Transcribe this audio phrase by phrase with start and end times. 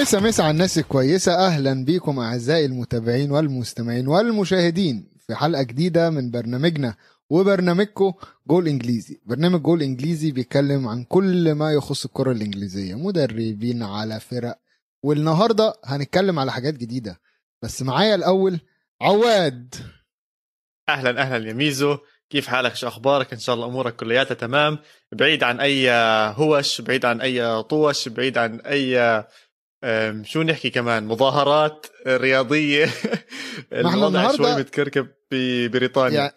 [0.00, 1.46] مسا مسا على الناس الكويسة.
[1.46, 6.94] أهلا بيكم أعزائي المتابعين والمستمعين والمشاهدين في حلقة جديدة من برنامجنا
[7.30, 8.12] وبرنامجكم
[8.46, 9.20] جول إنجليزي.
[9.26, 12.94] برنامج جول إنجليزي بيتكلم عن كل ما يخص الكرة الإنجليزية.
[12.94, 14.58] مدربين على فرق.
[15.02, 17.20] والنهاردة هنتكلم على حاجات جديدة.
[17.62, 18.60] بس معايا الأول
[19.00, 19.74] عواد.
[20.88, 21.98] أهلا أهلا يا ميزو.
[22.30, 24.78] كيف حالك؟ شو أخبارك؟ إن شاء الله أمورك كلياتها تمام.
[25.12, 25.90] بعيد عن أي
[26.36, 29.24] هوش بعيد عن أي طوش بعيد عن أي
[30.22, 32.84] شو نحكي كمان؟ مظاهرات رياضية.
[33.72, 36.32] الوضع النهاردة- شوي متكركب ببريطانيا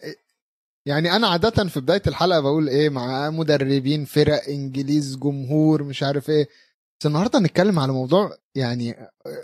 [0.88, 6.30] يعني أنا عادة في بداية الحلقة بقول إيه مع مدربين فرق إنجليز جمهور مش عارف
[6.30, 6.48] إيه.
[7.02, 8.96] بس النهارده هنتكلم على موضوع يعني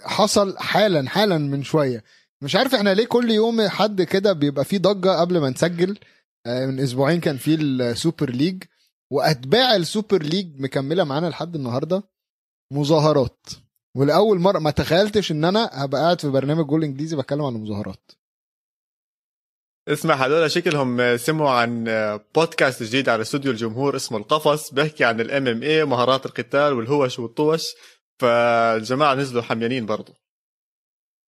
[0.03, 2.03] حصل حالا حالا من شوية.
[2.43, 5.97] مش عارف إحنا ليه كل يوم حد كده بيبقى فيه ضجة قبل ما نسجل.
[6.45, 8.63] آه، من أسبوعين كان فيه ال Super League.
[9.11, 12.03] وأتباع ال Super League مكملة معانا لحد النهارده.
[12.73, 13.45] مظاهرات.
[13.97, 18.11] ولأول مرة ما تخيلتش إن أنا هبقى قاعد في برنامج جول إنجليزي بتكلم عن المظاهرات.
[19.87, 21.83] اسمع هذول شكلهم سمعوا عن
[22.35, 27.65] بودكاست جديد على استوديو الجمهور اسمه القفص بيحكي عن ال MMA مهارات القتال والهوش والطوش.
[28.19, 30.13] فالجماعة نزلوا حميانين برضو.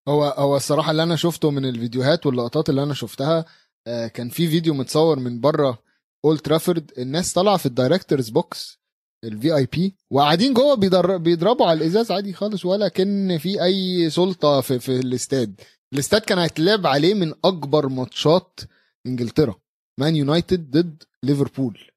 [0.07, 3.45] هو هو الصراحة اللي أنا شفته من الفيديوهات واللقطات اللي أنا شفتها
[3.87, 5.83] آه، كان في فيديو متصور من بره
[6.25, 6.91] أولد ترافورد.
[6.97, 8.78] الناس طالعة في ال directors
[9.23, 14.09] box ال VIP وقاعدين جوه بيضر- بيضربوا على الإزاز عادي خالص ولا كان في أي
[14.09, 15.61] سلطة في في الاستاد.
[15.93, 18.59] الاستاد كان هيتلعب عليه من أكبر ماتشات
[19.05, 19.55] إنجلترا.
[19.99, 21.91] مان يونايتد ضد ليفربول.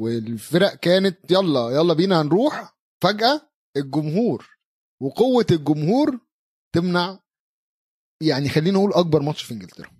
[0.00, 2.76] والفرق كانت يلا يلا بينا هنروح.
[3.02, 4.56] فجأة الجمهور
[5.02, 6.18] وقوة الجمهور
[6.74, 7.18] تمنع
[8.22, 9.99] يعني خلينا نقول أكبر ماتش في إنجلترا.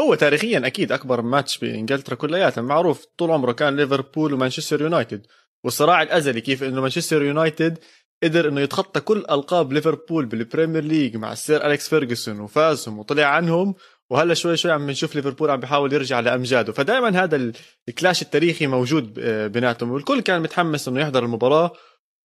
[0.00, 5.26] هو تاريخيا أكيد أكبر ماتش بإنجلترا كلياتها معروف طول عمره كان ليفربول ومانشستر يونايتد.
[5.64, 7.78] والصراع الأزلي كيف إنه مانشستر يونايتد
[8.22, 13.24] قدر إنه يتخطى كل ألقاب ليفربول بال Premier League مع السير أليكس فيرجسون وفازهم وطلع
[13.24, 13.74] عنهم.
[14.10, 16.72] وهلأ شوي شوي عم نشوف ليفربول عم بيحاول يرجع لأمجاده.
[16.72, 17.52] فدائما هذا
[17.88, 19.20] ال clash التاريخي موجود
[19.52, 19.90] بيناتهم.
[19.90, 21.72] والكل كان متحمس إنه يحضر المباراة.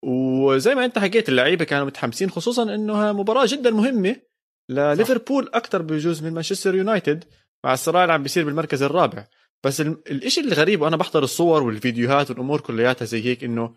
[0.05, 4.15] وزي ما أنت حكيت اللعيبة كانوا متحمسين خصوصا انها مباراة جدا مهمة
[4.69, 7.23] لليفربول أكثر بجوز من مانشستر يونايتد.
[7.65, 9.27] مع الصراع اللي عم بيصير بالمركز الرابع.
[9.63, 13.75] بس ال- الإشي الغريب وأنا بحضر الصور والفيديوهات والأمور كلياتها زي هيك إنه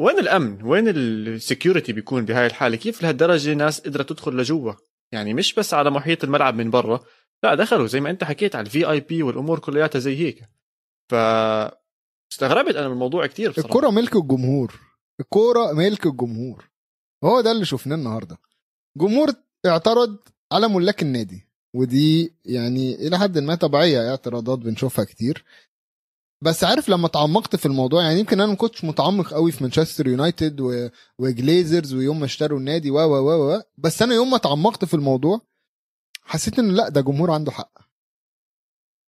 [0.00, 4.72] وين الأمن؟ وين ال security بيكون بهاي الحالة؟ كيف لهالدرجة ناس قدرت تدخل لجوا؟
[5.12, 7.00] يعني مش بس على محيط الملعب من برا
[7.42, 10.42] لا دخلوا زي ما أنت حكيت على ال VIP والأمور كلياتها زي هيك.
[11.10, 11.14] ف
[12.32, 13.68] استغربت أنا من الموضوع كتير بصراحة.
[13.68, 14.80] الكرة ملك الجمهور.
[15.20, 16.70] الكرة ملك الجمهور.
[17.24, 18.38] هو ده اللي شفناه النهارده.
[18.96, 19.28] جمهور
[19.66, 20.16] اعترض
[20.52, 21.47] على ملاك النادي.
[21.78, 25.44] ودي يعني إلى حد ما طبيعية اعتراضات بنشوفها كتير.
[26.44, 30.06] بس عارف لما تعمقت في الموضوع يعني يمكن أنا ما كنتش متعمق قوي في مانشستر
[30.06, 30.60] يونايتد.
[31.18, 35.40] وجليزرز ويوم ما اشتروا النادي و و و بس أنا يوم ما تعمقت في الموضوع
[36.22, 37.78] حسيت إن لأ ده جمهور عنده حق.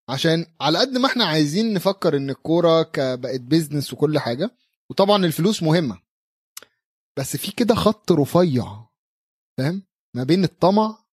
[0.08, 4.50] عشان على قد ما إحنا عايزين نفكر إن الكورة بقت business وكل حاجة
[4.90, 6.00] وطبعا الفلوس مهمة.
[7.18, 8.86] بس في كده خط رفيع
[9.58, 9.82] فاهم؟
[10.16, 11.04] ما بين الطمع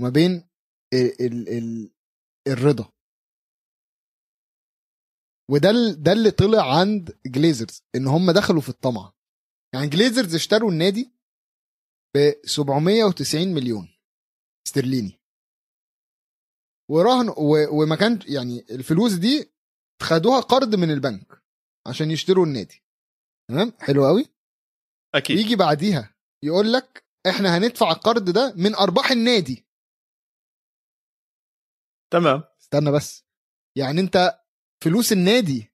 [0.00, 0.49] وما بين
[0.94, 1.90] ال ال ال
[2.48, 2.92] الرضا.
[5.50, 9.12] وده ده اللي طلع عند جليزرز إن هم دخلوا في الطمع.
[9.74, 11.10] يعني جليزرز اشتروا النادي
[12.16, 13.88] ب 790 مليون
[14.66, 15.20] استرليني.
[16.90, 19.50] ورهن و- وما كان يعني الفلوس دي
[20.02, 21.42] خدوها قرض من البنك
[21.88, 22.82] عشان يشتروا النادي.
[23.50, 24.24] تمام؟ حلو قوي
[25.14, 25.38] أكيد.
[25.38, 26.14] يجي بعديها
[26.44, 29.66] يقول لك إحنا هندفع القرض ده من أرباح النادي.
[32.10, 32.42] تمام.
[32.60, 33.24] استنى بس.
[33.78, 34.40] يعني انت
[34.84, 35.72] فلوس النادي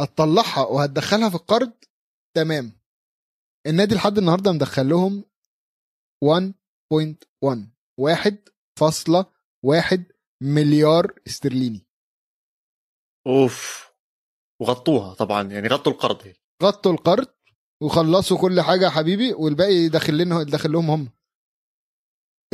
[0.00, 1.72] هتطلعها وهتدخلها في القرض؟
[2.36, 2.72] تمام.
[3.66, 5.24] النادي لحد النهارده مدخل لهم
[6.24, 7.68] 1.1
[8.00, 10.00] 1.1
[10.42, 11.86] مليار استرليني.
[13.26, 13.90] أوف.
[14.60, 16.32] وغطوها طبعا يعني غطوا القرض.
[16.62, 17.28] غطوا القرض
[17.82, 21.10] وخلصوا كل حاجة يا حبيبي والباقي داخل لنا داخل لهم هم.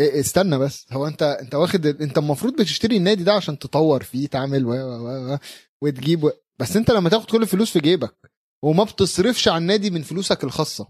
[0.01, 0.87] استنى بس.
[0.93, 5.33] هو أنت أنت واخد أنت المفروض بتشتري النادي ده عشان تطور فيه تعمل و و
[5.35, 5.39] و
[5.83, 6.31] وتجيب و...
[6.59, 8.31] بس أنت لما تاخد كل الفلوس في جيبك
[8.65, 10.89] وما بتصرفش على النادي من فلوسك الخاصة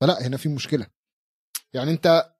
[0.00, 0.86] فلا هنا في مشكلة.
[1.74, 2.32] يعني أنت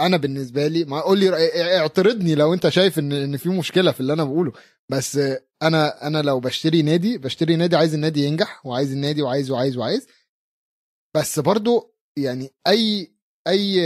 [0.00, 1.30] أنا بالنسبة لي ما قول لي
[1.78, 4.52] اعترضني لو أنت شايف إن إن في مشكلة في اللي أنا بقوله.
[4.88, 5.20] بس
[5.62, 10.06] أنا أنا لو بشتري نادي بشتري نادي عايز النادي ينجح وعايز النادي وعايز وعايز وعايز.
[11.16, 13.12] بس برضو يعني أي
[13.48, 13.80] أي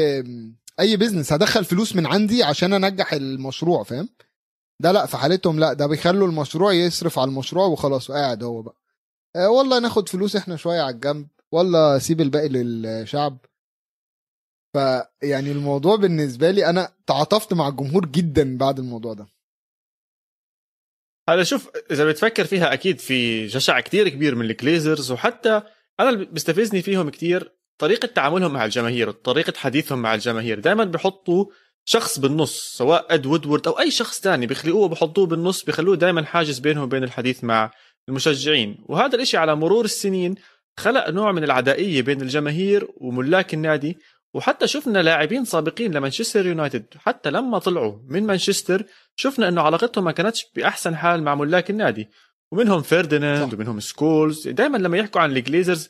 [0.83, 4.09] أي بيزنس هدخل فلوس من عندي عشان أنجح المشروع فاهم؟
[4.81, 8.77] ده لأ في حالتهم لأ ده بيخلوا المشروع يصرف على المشروع وخلاص وقاعد هو بقى.
[9.37, 13.39] آه والله ناخد فلوس إحنا شوية على الجنب والله سيب الباقي للشعب.
[14.73, 19.27] فيعني الموضوع بالنسبة لي أنا تعاطفت مع الجمهور جدا بعد الموضوع ده.
[21.29, 25.63] هلا شوف إذا بتفكر فيها أكيد في جشع كتير كبير من الجليزرز وحتى
[26.01, 30.61] أنا اللي بيستفزني فيهم كتير طريقة تعاملهم مع الجماهير طريقة حديثهم مع الجماهير.
[30.61, 31.45] دائما بحطوا
[31.85, 36.59] شخص بالنص سواء اد وودورد أو أي شخص تاني بيخلقوه بحطوه بالنص بيخلوه دائما حاجز
[36.59, 37.71] بينهم وبين الحديث مع
[38.09, 38.85] المشجعين.
[38.89, 40.35] وهذا الإشي على مرور السنين
[40.79, 43.99] خلق نوع من العدائية بين الجماهير وملاك النادي.
[44.35, 48.85] وحتى شفنا لاعبين سابقين لمانشستر يونايتد حتى لما طلعوا من مانشستر
[49.17, 52.09] شفنا إنه علاقتهم ما كانتش بأحسن حال مع ملاك النادي.
[52.53, 54.49] ومنهم فيرديناند ومنهم سكولز.
[54.49, 55.89] دائما لما يحكوا عن الجليزرز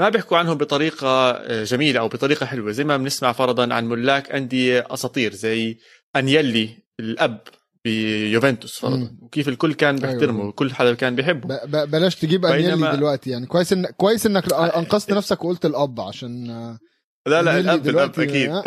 [0.00, 2.72] ما بيحكوا عنهم بطريقة آه، جميلة أو بطريقة حلوة.
[2.72, 5.78] زي ما بنسمع فرضا عن ملاك أندية أساطير زي
[6.16, 7.40] أنيلي الأب
[7.84, 9.16] بيوفنتوس فرضا.
[9.20, 10.12] وكيف الكل كان أيوة.
[10.12, 10.48] بيحترمه أيوة.
[10.48, 11.56] وكل حدا كان بيحبه.
[11.64, 11.90] ب...
[11.90, 12.94] بلاش تجيب انيلي بينما...
[12.94, 13.30] دلوقتي.
[13.30, 13.86] يعني كويس إن...
[13.86, 16.78] كويس إنك أنقذت نفسك وقلت الأب عشان آه،
[17.26, 18.50] لا لا الأب الأب أكيد.
[18.50, 18.64] آه,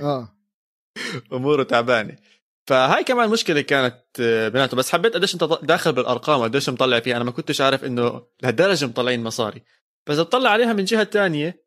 [0.02, 0.28] آه.
[1.32, 2.16] أموره تعبانة.
[2.66, 4.04] فهاي كمان مشكلة كانت
[4.52, 4.78] بيناتهم.
[4.78, 7.16] بس حبيت قديش انت داخل بالأرقام وقديش مطلع فيها.
[7.16, 9.62] أنا ما كنتش عارف إنه لهالدرجة مطلعين مصاري.
[10.06, 11.64] بس تطلع عليها من جهة تانية.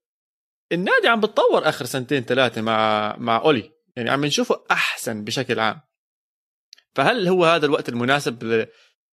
[0.71, 3.71] النادي عم بتطور آخر سنتين ثلاثة مع مع أولي.
[3.95, 5.81] يعني عم نشوفه أحسن بشكل عام.
[6.95, 8.67] فهل هو هذا الوقت المناسب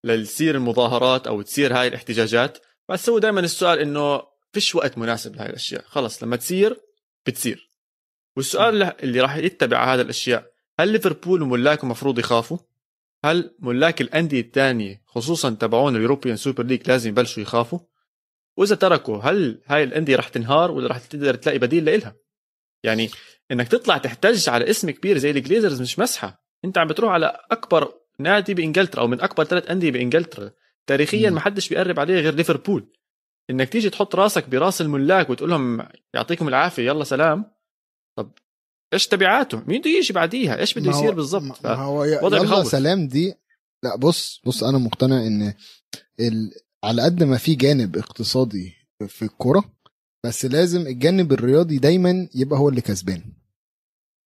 [0.04, 2.58] لتصير المظاهرات أو تصير هاي الاحتجاجات؟
[2.90, 4.22] بس هو دائما السؤال إنه
[4.52, 5.84] فيش وقت مناسب لهي الأشياء.
[5.86, 6.82] خلص لما تصير
[7.28, 7.74] بتصير
[8.38, 12.58] والسؤال اللي راح يتبع هذا الأشياء هل ليفربول وملاكه المفروض يخافوا؟
[13.26, 17.80] هل ملاك الأندية الثانية خصوصا تبعون ال European Super League لازم يبلشوا يخافوا؟
[18.58, 22.16] وإذا تركوا هل هاي الأندية رح تنهار ولا رح تقدر تلاقي بديل لإلها؟
[22.84, 23.10] يعني
[23.52, 26.44] إنك تطلع تحتج على اسم كبير زي الجليزرز مش مسحة.
[26.66, 30.52] أنت عم بتروح على أكبر نادي بإنجلترا أو من أكبر ثلاث أندية بإنجلترا.
[30.88, 32.92] تاريخيا ما حدش بيقرب عليه غير ليفربول.
[33.50, 37.52] إنك تيجي تحط راسك براس الملاك وتقول لهم يعطيكم العافية يلا سلام.
[38.18, 38.32] طب
[38.94, 43.34] إيش تبعاته؟ مين بده يجي بعديها؟ إيش بده يصير بالضبط؟ ما هو يلا سلام دي.
[43.84, 45.54] لا بص بص أنا مقتنع إن
[46.20, 46.52] ال...
[46.84, 48.74] على قد ما في جانب اقتصادي
[49.08, 49.74] في الكوره
[50.26, 53.34] بس لازم الجانب الرياضي دايما يبقى هو اللي كسبان.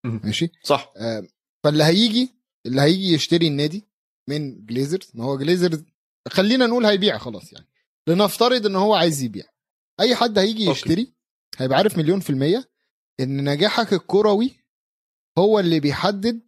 [0.05, 0.93] ماشي؟ صح.
[0.97, 1.27] آه
[1.65, 2.31] فاللي هيجي
[2.67, 3.85] اللي هيجي يشتري النادي
[4.29, 5.85] من جليزرز ما هو جليزرز
[6.29, 7.67] خلينا نقول هيبيع خلاص يعني.
[8.09, 9.45] لنفترض إن هو عايز يبيع.
[10.01, 11.15] أي حد هيجي يشتري okay.
[11.59, 12.69] هيبقى عارف مليون في المية
[13.21, 14.51] إن نجاحك الكروي
[15.39, 16.41] هو اللي بيحدد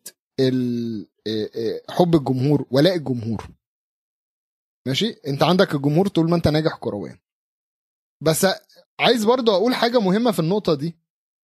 [1.88, 3.48] حب الجمهور ولاء الجمهور.
[4.88, 7.18] ماشي؟ انت عندك الجمهور طول ما انت ناجح كرويا.
[8.22, 8.46] بس
[9.00, 10.98] عايز برضه أقول حاجة مهمة في النقطة دي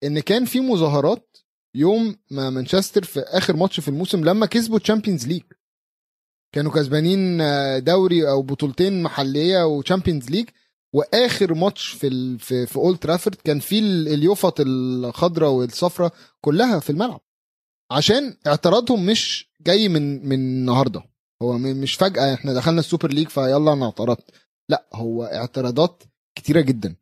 [0.04, 1.36] ان كان في مظاهرات
[1.76, 5.42] يوم ما مانشستر في آخر ماتش في الموسم لما كسبوا Champions League
[6.54, 7.38] كانوا كسبانين
[7.84, 10.48] دوري أو بطولتين محلية و Champions League
[10.92, 12.38] وآخر ماتش في ال...
[12.38, 17.20] في في اولد ترافورد كان في اليوفط الخضراء والصفراء كلها في الملعب.
[17.90, 21.13] عشان اعتراضهم مش جاي من من النهارده.
[21.44, 24.30] هو مش فجأة إحنا دخلنا ال Super League فيلا أنا اعترضت.
[24.70, 26.02] لا هو اعتراضات
[26.38, 26.96] كتيرة جدا.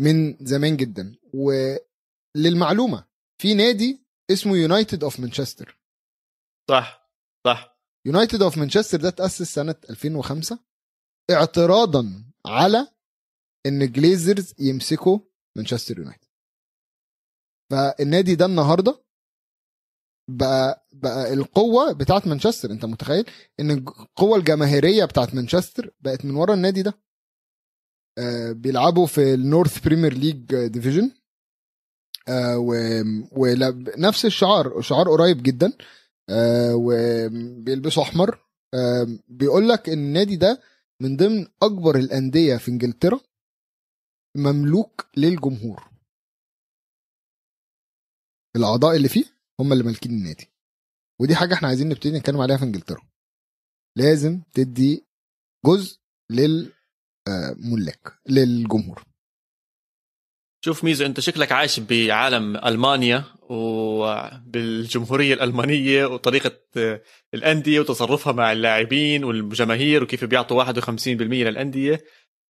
[0.00, 1.16] من زمان جدا.
[1.34, 3.06] وللمعلومة
[3.42, 5.78] في نادي اسمه يونايتد اوف مانشستر
[6.70, 7.10] صح
[7.46, 7.78] صح.
[8.06, 10.58] يونايتد اوف مانشستر ده تأسس سنة 2005
[11.30, 12.88] اعتراضا على
[13.66, 15.18] إن جليزرز يمسكوا
[15.56, 16.26] مانشستر يونايتد
[17.70, 19.04] فالنادي ده النهارده
[20.28, 23.24] بقى بقى القوة بتاعت مانشستر انت متخيل؟
[23.60, 26.94] ان القوة الجماهيرية بتاعت مانشستر بقت من ورا النادي ده.
[28.18, 31.10] آه بيلعبوا في ال North Premier League Division
[33.32, 35.72] ونفس الشعار شعار قريب جدا.
[36.30, 38.38] آه وبيلبسوا أحمر.
[38.74, 40.62] آه بيقول لك إن النادي ده
[41.00, 43.20] من ضمن أكبر الأندية في إنجلترا.
[44.36, 45.90] مملوك للجمهور.
[48.56, 50.50] الأعضاء اللي فيه هم اللي مالكين النادي.
[51.20, 53.00] ودي حاجة إحنا عايزين نبتدي نتكلم عليها في انجلترا.
[53.96, 55.06] لازم تدي
[55.66, 55.98] جزء
[56.30, 59.02] للملاك للجمهور.
[60.64, 66.60] شوف ميزو انت شكلك عايش بعالم ألمانيا وبالجمهورية الألمانية وطريقة
[67.34, 72.04] الأندية وتصرفها مع اللاعبين والجماهير وكيف بيعطوا 51% للأندية.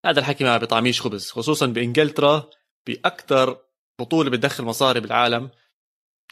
[0.07, 2.51] هذا الحكي ما بيطعميش خبز خصوصا بإنجلترا
[2.87, 3.59] بأكثر
[4.01, 5.51] بطولة بتدخل مصاري بالعالم.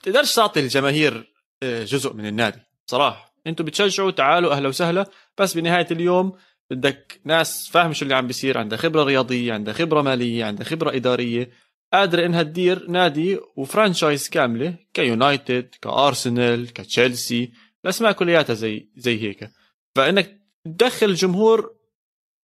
[0.02, 1.32] تقدرش تعطي الجماهير
[1.62, 2.60] آه، جزء من النادي.
[2.86, 3.34] صراحة.
[3.46, 5.06] أنتم بتشجعوا تعالوا أهلا وسهلا.
[5.38, 6.32] بس بنهاية اليوم
[6.70, 10.96] بدك ناس فاهمه شو اللي عم بيصير عندها خبرة رياضية عندها خبرة مالية عندها خبرة
[10.96, 11.50] إدارية.
[11.92, 17.52] قادرة إنها تدير نادي و franchise كاملة كيونايتد كأرسنال كتشيلسي.
[17.84, 19.50] الأسماء كلياتها زي زي هيك.
[19.96, 21.74] فإنك تدخل الجمهور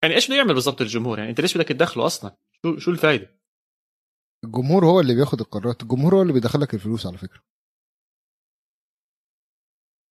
[0.02, 3.38] يعني إيش بده يعمل بالضبط الجمهور؟ يعني أنت ليش بدك تدخله أصلا؟ شو شو الفائده
[4.45, 7.40] الجمهور هو اللي بياخد القرارات الجمهور هو اللي بيدخلك الفلوس على فكرة.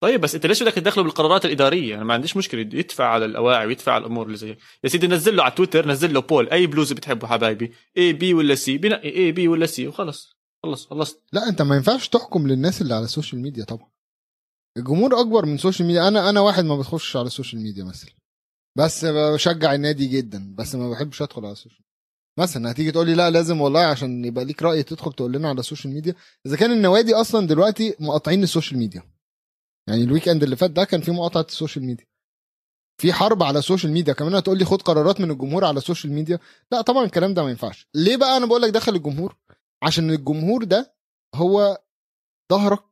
[0.02, 3.66] طيب بس انت ليش بدك تدخله بالقرارات الإدارية؟ أنا ما عنديش مشكلة يدفع على الأواعي
[3.66, 4.56] ويدفع على الأمور اللي زي.
[4.84, 8.34] يا سيدي نزل له على تويتر نزل له poll أي بلوزه بتحبه حبايبي A B
[8.34, 10.38] ولا C بنقي A B ولا C وخلص.
[10.62, 11.22] خلص خلصت.
[11.32, 13.90] لا أنت ما ينفعش تحكم للناس اللي على ال social media طبعا.
[14.76, 16.08] الجمهور أكبر من ال social media.
[16.08, 18.10] أنا أنا واحد ما بخشش على ال social media مثلا.
[18.78, 21.87] بس بشجع النادي جدا بس ما بحبش أدخل على ال social
[22.38, 25.60] مثلا هتيجي تقول لي لا لازم والله عشان يبقى ليك رأي تدخل تقول لنا على
[25.60, 26.14] ال social media
[26.46, 29.02] إذا كان النوادي أصلا دلوقتي مقاطعين ال social media
[29.88, 32.06] يعني ال weekend اللي فات ده كان في مقاطعة ال social media
[33.00, 35.83] في حرب على ال social media كمان هتقول لي خد قرارات من الجمهور على ال
[35.83, 36.38] social media
[36.72, 37.86] لا طبعا الكلام ده ما ينفعش.
[37.94, 39.36] ليه بقى أنا بقول لك دخل الجمهور؟
[39.82, 40.94] عشان الجمهور ده
[41.34, 41.78] هو
[42.52, 42.84] ظهرك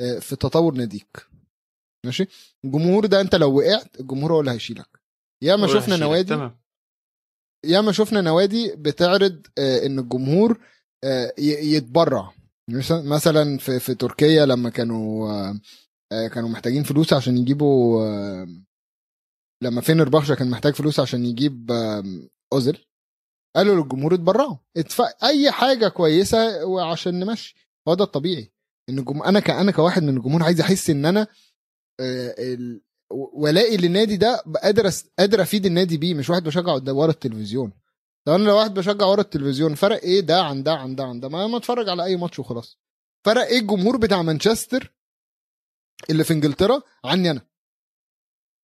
[0.00, 1.26] آه، في تطور ناديك
[2.06, 2.26] ماشي؟
[2.64, 5.00] الجمهور ده أنت لو وقعت الجمهور هو اللي هيشيلك.
[5.42, 5.96] ياما شفنا.
[5.96, 6.58] نوادي تمام.
[7.64, 10.60] ياما شفنا نوادي بتعرض آه، إن الجمهور
[11.04, 12.32] آه، يتبرع.
[12.70, 15.30] مثلا- في في تركيا لما كانوا
[16.12, 18.46] آه، كانوا محتاجين فلوس عشان يجيبوا
[19.62, 21.70] لما فينر بخشة كان محتاج فلوس عشان يجيب
[22.52, 22.86] أوزيل.
[23.56, 24.56] قالوا للجمهور اتبرعوا.
[24.76, 27.54] ادفع أي حاجة كويسة وعشان نمشي.
[27.88, 28.52] هو ده الطبيعي.
[28.88, 29.22] إن الجم...
[29.22, 29.50] أنا ك...
[29.50, 31.26] أنا كواحد من الجمهور عايز أحس إن أنا
[33.12, 33.16] ال...
[33.32, 34.90] ولاقي للنادي ده قادر.
[35.18, 37.72] قادر أفيد النادي بيه مش واحد بشجع ورا التلفزيون
[38.26, 41.20] لو أنا لو واحد بشجع ورا التلفزيون فرق إيه ده عن ده عن ده عن
[41.20, 42.78] ده ما ما اتفرج على أي ماتش وخلاص
[43.24, 44.92] فرق إيه الجمهور بتاع مانشستر
[46.10, 47.40] اللي في إنجلترا عني أنا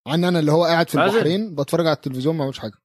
[0.07, 0.95] عني أنا اللي هو قاعد في.
[0.95, 2.82] البحرين بتفرج على التلفزيون ما عملش حاجة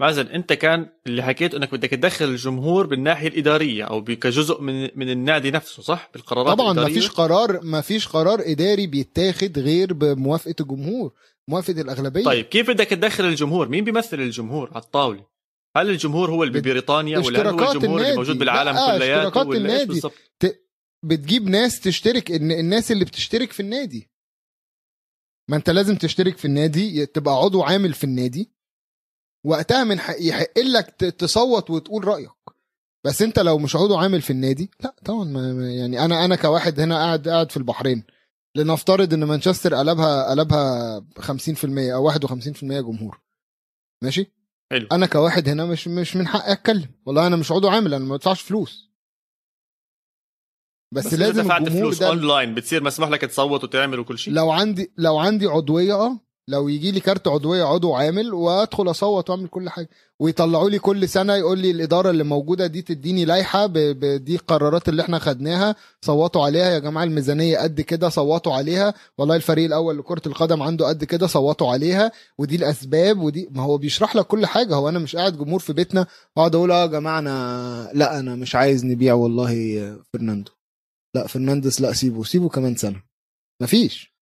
[0.00, 5.10] مازن انت كان اللي حكيت انك بدك تدخل الجمهور بالناحية الإدارية أو كجزء من من
[5.10, 9.92] النادي نفسه صح؟ بالقرارات طبعا ما الإدارية؟ فيش قرار ما فيش قرار إداري بيتاخد غير
[9.92, 11.12] بموافقة الجمهور
[11.48, 12.24] موافقة الأغلبية.
[12.24, 15.26] طيب كيف بدك تدخل الجمهور؟ مين بيمثل الجمهور؟ على الطاولة.
[15.76, 18.16] هل الجمهور هو اللي ببريطانيا ولا هو الجمهور اللي.
[18.16, 19.84] موجود بالعالم كلياته اشتراكات النادي.
[19.84, 20.14] بالضبط
[21.04, 24.10] بتجيب ناس تشترك ان الناس اللي بتشترك في النادي.
[25.50, 28.55] ما انت لازم تشترك في النادي تبقى عضو عامل في النادي.
[29.46, 32.30] وقتها من حق يحق لك تصوت وتقول رأيك.
[33.04, 35.24] بس انت لو مش عضو عامل في النادي لا طبعا
[35.62, 38.04] يعني أنا أنا كواحد هنا قاعد قاعد في البحرين.
[38.56, 43.20] لنفترض إن مانشستر قلبها قلبها 50% أو 51% جمهور.
[44.02, 44.32] ماشي؟
[44.70, 44.88] حلو.
[44.92, 46.88] أنا كواحد هنا مش مش من حقي أتكلم.
[47.06, 48.90] والله أنا مش عضو عامل أنا ما بدفعش فلوس.
[50.94, 54.92] بس, بس لازم دفعت فلوس اونلاين بتصير مسموح لك تصوت وتعمل وكل شيء؟ لو عندي
[54.96, 56.20] لو عندي عضوية آه.
[56.48, 59.88] لو يجي لي كارت عضوية عضو عامل وادخل اصوت واعمل كل حاجة
[60.20, 64.34] ويطلعوا لي كل سنة يقول لي الإدارة اللي موجودة دي تديني لائحه ب- ب- دي
[64.34, 69.64] القرارات اللي إحنا خدناها صوتوا عليها يا جماعة الميزانية قد كده صوتوا عليها والله الفريق
[69.64, 74.26] الأول لكرة القدم عنده قد كده صوتوا عليها ودي الأسباب ودي ما هو بيشرح لك
[74.26, 77.90] كل حاجة هو أنا مش قاعد جمهور في بيتنا واقعد أقول آه يا جماعة أنا
[77.94, 79.52] لا أنا مش عايز نبيع والله
[80.12, 80.50] فرناندو.
[81.14, 83.02] لا فرنانديز لا سيبه سيبه كمان سنة.
[83.62, 84.15] مفيش.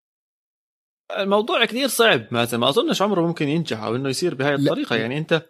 [1.19, 2.59] الموضوع كثير صعب مازن.
[2.59, 4.63] ما أظنش عمره ممكن ينجح أو إنه يصير بهاي لا.
[4.63, 4.97] الطريقة.
[4.97, 5.43] يعني أنت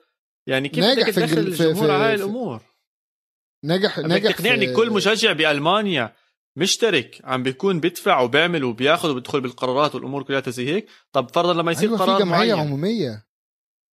[0.47, 2.61] يعني كيف بدك في تدخل في- الجمهور في- على هاي في- الأمور؟
[3.65, 6.15] نجح نجح تقنعني في- كل مشجع بألمانيا
[6.57, 10.87] مشترك عم بيكون بيدفع وبيعمل وبياخذ وبيدخل بالقرارات والأمور كلها زي هيك.
[11.13, 12.67] طب فرضا لما يصير أيوة في قرار جمعية معين.
[12.67, 13.25] عمومية.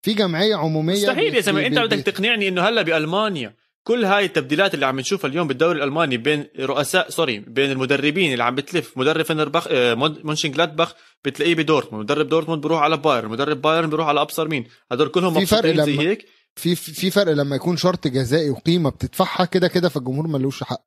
[0.01, 1.65] في جمعية عمومية مستحيل يا زلمة.
[1.65, 3.55] أنت بدك تقنعني إنه هلأ بألمانيا.
[3.83, 8.43] كل هاي التبديلات اللي عم نشوفها اليوم بالدوري الألماني بين رؤساء sorry بين المدربين اللي
[8.43, 10.93] عم بتلف مدرب فنربخ آه، مون- مونشن جلادباخ
[11.25, 14.67] بتلاقيه بدورتموند مدرب دورتموند بيروح على بايرن مدرب بايرن بيروح على أبصر مين.
[14.91, 16.25] هدول كلهم في فرق مبسوطين زي لما- هيك.
[16.55, 20.81] في في فرق لما يكون شرط جزائي وقيمة بتدفعها كده كده فالجمهور ملوش حق.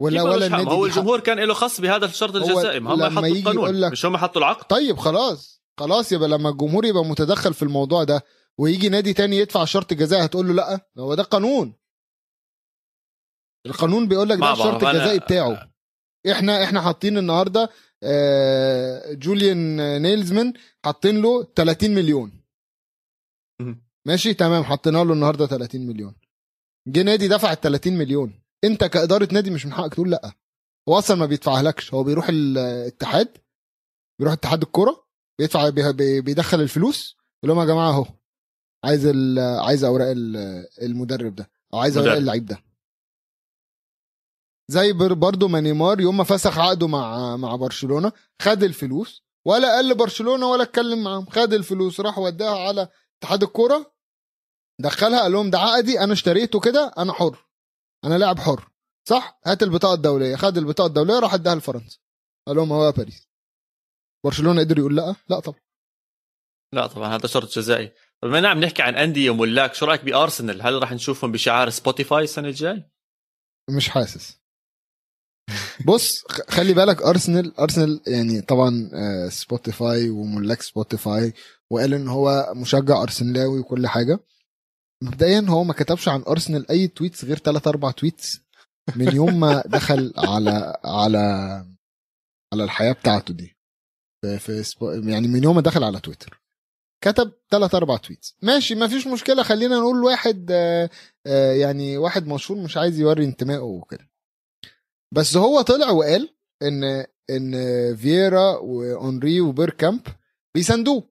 [0.00, 0.96] ولا ولا؟ النادي هو حق.
[0.96, 2.80] الجمهور كان له خص بهذا الشرط الجزائي.
[2.80, 3.80] ما هم لما حطوا القانون.
[3.80, 4.66] لك- مش هم حطوا العقد.
[4.66, 8.22] طيب خلاص خلاص يبقى لما الجمهور يبقى متدخل في الموضوع ده
[8.60, 10.80] ويجي نادي تاني يدفع شرط جزائي هتقول له لأ.
[10.98, 11.74] هو ده قانون.
[13.66, 15.72] القانون بيقول لك ده الشرط الجزائي بتاعه.
[16.32, 17.68] إحنا إحنا حاطين النهارده
[18.02, 20.52] آه، جوليان نيلزمان
[20.84, 22.40] حاطين له 30 مليون.
[24.06, 26.14] ماشي؟ تمام حطينا له النهارده 30 مليون.
[26.88, 28.40] جه نادي دفع ال 30 مليون.
[28.64, 30.32] أنت كإدارة نادي مش من حقك تقول لأ.
[30.88, 33.38] هو أصلا ما بيدفعهالكش هو بيروح الاتحاد
[34.18, 35.06] بيروح اتحاد الكورة
[35.38, 38.06] بيدفع بي- بي- بيدخل الفلوس يقول لهم يا جماعة أهو.
[38.84, 39.06] عايز
[39.38, 42.16] عايز أوراق ال- المدرب ده أو عايز أوراق.
[42.16, 42.58] اللعيب ده.
[44.70, 48.12] زي بر- برضو ما نيمار يوم ما فسخ عقده مع مع برشلونة
[48.42, 52.88] خد الفلوس ولا قال برشلونه ولا اتكلم معاهم خد الفلوس راح وداها على
[53.22, 53.94] اتحاد الكورة
[54.80, 57.46] دخلها قال لهم ده عقدي أنا اشتريته كده أنا حر
[58.04, 58.70] أنا لاعب حر
[59.08, 61.98] صح؟ هات البطاقة الدولية خد البطاقة الدولية راح اداها لفرنسا.
[62.46, 63.28] قال لهم هو باريس.
[64.24, 65.60] برشلونة قدر يقول لأ؟ لأ طبعا.
[66.74, 67.92] لأ طبعا هذا شرط جزائي.
[68.24, 72.24] بما اننا عم نحكي عن أندية وملاك شو رأيك بأرسنال؟ هل راح نشوفهم بشعار سبوتيفاي
[72.24, 72.90] السنة الجاي؟
[73.70, 74.40] مش حاسس.
[75.86, 81.32] بص خلي بالك أرسنال أرسنال يعني طبعا آه، سبوتيفاي وملاك سبوتيفاي
[81.70, 84.18] وقال إن هو مشجع أرسنالاوي وكل حاجة.
[85.02, 88.40] مبدئيا هو ما كتبش عن أرسنال أي tweets غير 3 4 tweets
[88.96, 91.18] من يوم ما دخل على على
[92.52, 93.56] على الحياة بتاعته دي.
[94.24, 96.43] في, في سبو يعني من يوم ما دخل على تويتر.
[97.04, 100.90] كتب 3 4 تويتس ماشي ما فيش مشكلة خلينا نقول واحد آه،
[101.26, 104.10] آه، يعني واحد مشهور مش عايز يوري انتمائه وكده.
[105.14, 107.52] بس هو طلع وقال إن إن
[107.96, 110.00] فييرا وأونري وبيركامب
[110.54, 111.08] بيساندوه.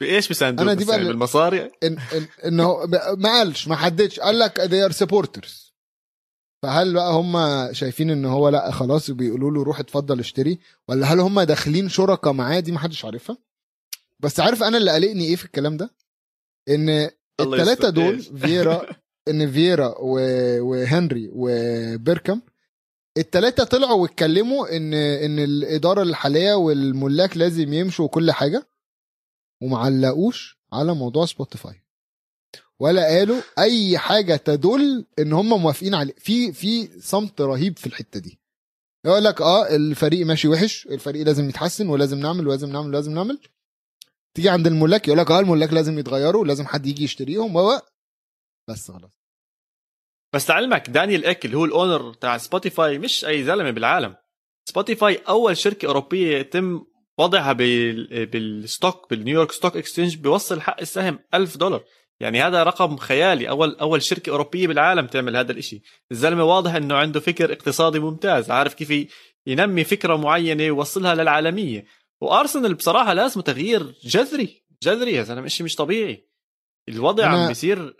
[0.00, 4.20] بإيش بيساندوك أنا دي بقى يعني بالمصاري؟ إن إن انه ما قالش ما حددش.
[4.20, 5.72] قال لك they are supporters.
[6.62, 7.36] فهل بقى هم
[7.72, 10.58] شايفين إن هو لأ خلاص بيقولوا له روح اتفضل اشتري؟
[10.88, 13.38] ولا هل هم داخلين شركاء معاه؟ دي ما حدش عارفها.
[14.24, 15.90] بس عارف أنا اللي قلقني إيه في الكلام ده؟
[16.68, 17.88] إن الثلاثه.
[17.90, 18.86] دول؟ فييرا
[19.28, 22.42] إن فييرا و- وهنري وبيركام
[23.18, 28.66] الثلاثه طلعوا واتكلموا إن إن الإدارة الحالية والملاك لازم يمشوا وكل حاجة
[29.62, 31.82] ومعلقوش على موضوع سبوتيفاي.
[32.80, 36.14] ولا قالوا أي حاجة تدل إن هم موافقين عليه.
[36.18, 38.38] في في صمت رهيب في الحتة دي.
[39.06, 43.38] يقول لك آه الفريق ماشي وحش الفريق لازم يتحسن ولازم نعمل ولازم نعمل ولازم نعمل.
[44.34, 47.80] تيجي عند الملاك يقول لك آه الملاك لازم يتغيروا لازم حد يجي يشتريهم و
[48.68, 49.24] بس خلاص.
[50.34, 54.16] بس لعلمك دانيال ايك اللي هو ال owner تاع سبوتيفاي مش أي زلمة بالعالم.
[54.68, 56.84] سبوتيفاي أول شركة أوروبية يتم
[57.18, 58.26] وضعها بال...
[58.26, 61.84] بال stock بال New York Stock Exchange بيوصل حق السهم ألف دولار.
[62.20, 65.82] يعني هذا رقم خيالي أول أول شركة أوروبية بالعالم تعمل هذا الإشي.
[66.12, 69.10] الزلمة واضح إنه عنده فكر اقتصادي ممتاز عارف كيف
[69.46, 71.84] ينمي فكرة معينة ويوصلها للعالمية.
[72.20, 76.28] وأرسنال بصراحة لازم تغيير جذري جذري يا زلمة شيء مش طبيعي.
[76.88, 77.96] الوضع أنا- عم بيصير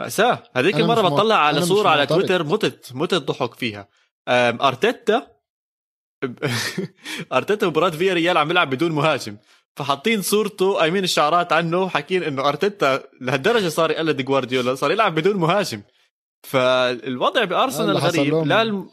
[0.00, 0.42] مأساة.
[0.56, 2.06] هذيك المرة بطلع على صورة على.
[2.06, 3.88] تويتر متت متت ضحك فيها.
[4.28, 5.26] ارتيتا
[7.32, 9.36] أرتيتا وبراد فيا ريال عم يلعب بدون مهاجم.
[9.76, 15.36] فحاطين صورته قايمين الشعارات عنه حاكين إنه أرتيتا لهالدرجة صار يقلد جوارديولا صار يلعب بدون
[15.36, 15.82] مهاجم.
[16.48, 18.34] فالوضع بأرسنال غريب.
[18.34, 18.90] لا الم...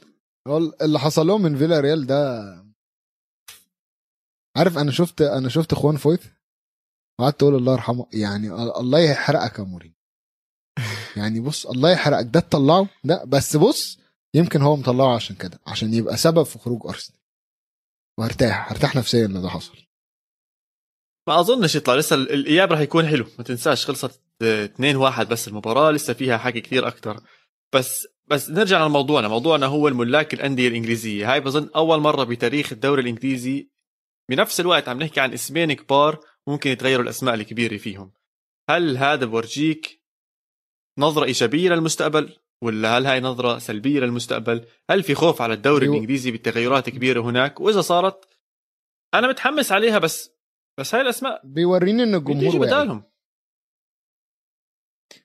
[0.82, 2.40] اللي حصل لهم من فيلا ريال ده
[4.60, 6.26] عارف أنا شفت أنا شفت خوان فويث؟
[7.20, 9.96] وقعدت أقول الله يرحمه يعني الله يحرقك يا مورين
[11.18, 12.26] يعني بص الله يحرقك.
[12.26, 14.00] ده تطلعه؟ ده بس بص
[14.34, 17.20] يمكن هو مطلعه عشان كده عشان يبقى سبب في خروج أرسنال.
[18.20, 19.78] وهرتاح هرتاح نفسيا ان ده حصل.
[21.28, 21.96] ما أظنش يطلع.
[21.96, 23.26] لسه ال- الإياب راح يكون حلو.
[23.38, 25.92] ما تنساش خلصت 2 1 بس المباراة.
[25.92, 27.24] لسه فيها حكي كثير أكثر
[27.76, 29.28] بس بس نرجع لموضوعنا.
[29.28, 31.34] موضوعنا هو الملاك الأندية الإنجليزية.
[31.34, 33.70] هاي بظن أول مرة بتاريخ الدوري الإنجليزي
[34.30, 38.12] بنفس الوقت عم نحكي عن اسمين كبار ممكن يتغيروا الأسماء الكبيرة فيهم.
[38.70, 40.04] هل هذا بورجيك
[41.00, 45.96] نظرة إيجابية للمستقبل؟ ولا هل هاي نظرة سلبية للمستقبل؟ هل في خوف على الدوري أيوة.
[45.96, 48.28] الإنجليزي بالتغيرات كبيرة هناك؟ وإذا صارت
[49.14, 50.32] أنا متحمس عليها بس
[50.80, 53.04] بس هاي الأسماء بيوريني ان الجمهور بدالهم.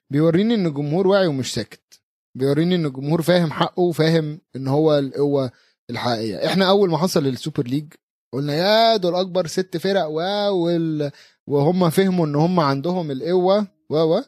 [0.09, 2.01] بيوريني ان الجمهور واعي ومش ساكت.
[2.35, 5.51] بيوريني ان الجمهور فاهم حقه وفاهم إن هو القوه
[5.89, 7.93] الحقيقيه إحنا أول ما حصل ال Super League
[8.35, 11.11] قلنا يا دول أكبر ست فرق و وال...
[11.47, 14.21] وهم فهموا إن هم عندهم القوة و و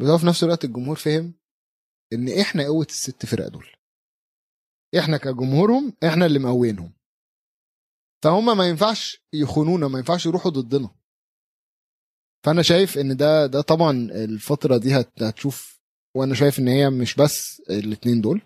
[0.00, 1.34] بس في نفس الوقت الجمهور فهم
[2.12, 3.66] إن إحنا قوة الست فرق دول.
[4.98, 6.92] إحنا كجمهورهم إحنا اللي مقوينهم.
[8.24, 10.90] فهم ما ينفعش يخونونا ما ينفعش يروحوا ضدنا.
[12.44, 15.80] فأنا شايف إن ده ده طبعا الفترة دي هت- هتشوف
[16.16, 18.42] وأنا شايف إن هي مش بس الاتنين دول.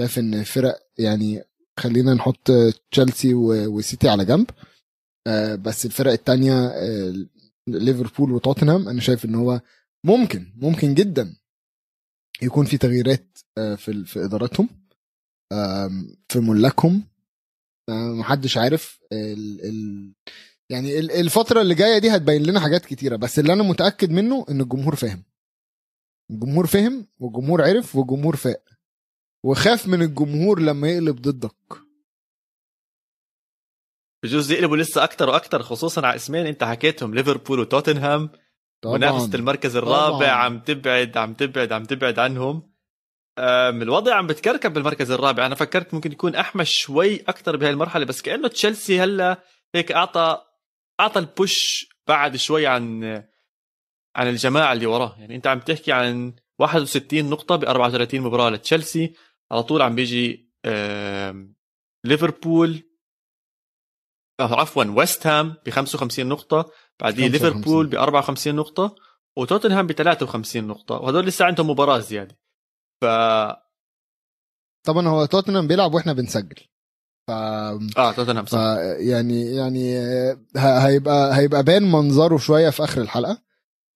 [0.00, 1.44] شايف إن فرق يعني
[1.78, 2.50] خلينا نحط
[2.90, 4.50] تشيلسي وسيتي على جنب.
[5.26, 7.26] آه، بس الفرق التانية آه،
[7.68, 9.60] ليفربول وتوتنهام أنا شايف إن هو
[10.06, 11.36] ممكن ممكن جدا
[12.42, 14.68] يكون في تغييرات آه، في في إداراتهم
[15.52, 17.02] آم، في ملاكهم.
[17.90, 20.12] محدش عارف ال ال
[20.70, 24.46] يعني ال- الفترة اللي جاية دي هتبين لنا حاجات كتيرة بس اللي أنا متأكد منه
[24.50, 25.22] إن الجمهور فاهم.
[26.30, 28.62] الجمهور فهم والجمهور عرف والجمهور فاق.
[29.44, 31.84] وخاف من الجمهور لما يقلب ضدك.
[34.22, 38.30] بجوز يقلبوا لسه أكثر وأكثر خصوصا على إسمين أنت حكيتهم ليفربول وتوتنهام
[38.84, 40.30] منافسة المركز الرابع طبعاً.
[40.30, 42.72] عم تبعد عم تبعد عم تبعد عنهم.
[43.82, 45.46] الوضع عم بتكركب بالمركز الرابع.
[45.46, 50.44] أنا فكرت ممكن يكون احمى شوي أكثر بهاي المرحلة بس كأنه تشيلسي هلأ هيك أعطى
[51.00, 53.04] أعطى البوش بعد شوي عن
[54.16, 55.16] عن الجماعة اللي وراه.
[55.18, 59.14] يعني أنت عم تحكي عن 61 نقطة ب 34 مباراة لتشيلسي.
[59.54, 60.50] على طول عم بيجي
[62.04, 62.82] ليفربول
[64.40, 67.32] آه، عفوا ويست هام ب 55 نقطة بعديه 55.
[67.32, 68.94] ليفربول ب 54 نقطة
[69.36, 70.94] وتوتنهام ب 53 نقطة.
[70.94, 72.38] وهدول لسه عندهم مباراة زيادة.
[73.00, 73.04] ف
[74.86, 76.56] طبعا هو توتنهام بيلعب وإحنا بنسجل.
[77.28, 78.58] ف آه توتنهام ف صح
[78.98, 79.98] يعني يعني
[80.56, 83.42] ه- هيبقى هيبقى بان منظره شوية في آخر الحلقة.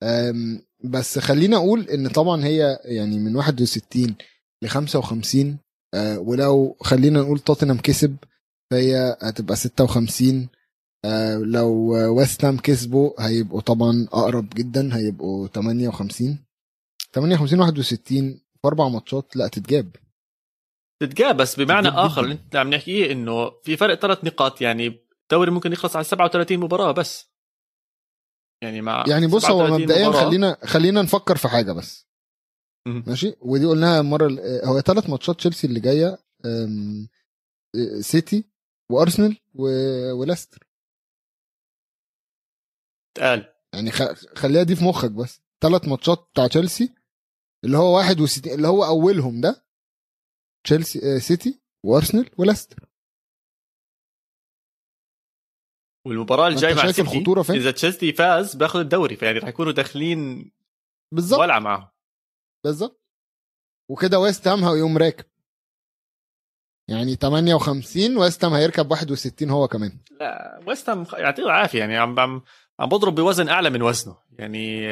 [0.03, 4.17] أم، بس خلينا أقول إن طبعا هي يعني من 61
[4.63, 5.59] ل 55
[5.95, 8.17] أه، ولو خلينا نقول توتنهام كسب
[8.73, 10.49] فهي هتبقى 56
[11.05, 11.71] أه، لو
[12.17, 16.45] ويست هام كسبوا هيبقوا طبعا أقرب جدا هيبقوا 58
[17.15, 19.97] 58 61 في أربع ماتشات لا تتجاب
[21.03, 22.07] تتجاب بس بمعنى جداً.
[22.07, 24.87] آخر اللي انت عم نحكيه إنه في فرق ثلاث نقاط يعني
[25.23, 27.29] الدوري ممكن يخلص على 37 مباراة بس
[28.63, 30.25] يعني مع يعني بص هو 37 مبدئيا مباراة.
[30.25, 32.08] خلينا خلينا نفكر في حاجة بس.
[32.87, 37.09] ماشي؟ ودي قلناها المرة ال- هو ثلاث ماتشات تشيلسي اللي جاية أم،
[38.01, 38.45] سيتي
[38.93, 39.37] وأرسنال
[40.15, 40.67] وليستر.
[43.17, 43.91] اتقال يعني
[44.37, 45.41] خليها دي في مخك بس.
[45.63, 46.95] ثلاث ماتشات بتاع تشيلسي
[47.65, 49.65] اللي هو واحد وستين اللي هو أولهم ده
[50.67, 52.89] تشيلسي آه، سيتي وأرسنال وليستر.
[56.07, 60.51] والمباراة الجايه مع الخطورة فين؟ إذا تشيلسي فاز باخذ الدوري فيعني رح يكونوا داخلين
[61.15, 61.41] بالظبط.
[61.41, 61.89] ولعه معهم
[62.65, 63.03] بالظبط.
[63.91, 65.25] وكده ويست هام هيقوم راكب.
[66.89, 69.99] يعني 58 ويست هام هيركب 61 هو كمان.
[70.21, 71.79] لا ويست هام يعطيه العافية.
[71.79, 72.43] يعني عم عم
[72.81, 74.17] عم بضرب بوزن أعلى من وزنه.
[74.39, 74.87] يعني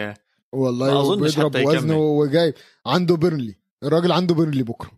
[0.53, 1.67] والله أظنش بيضرب.
[1.67, 2.55] وزنه وجايب.
[2.87, 4.91] عنده بيرنلي الراجل عنده بيرنلي بكرة.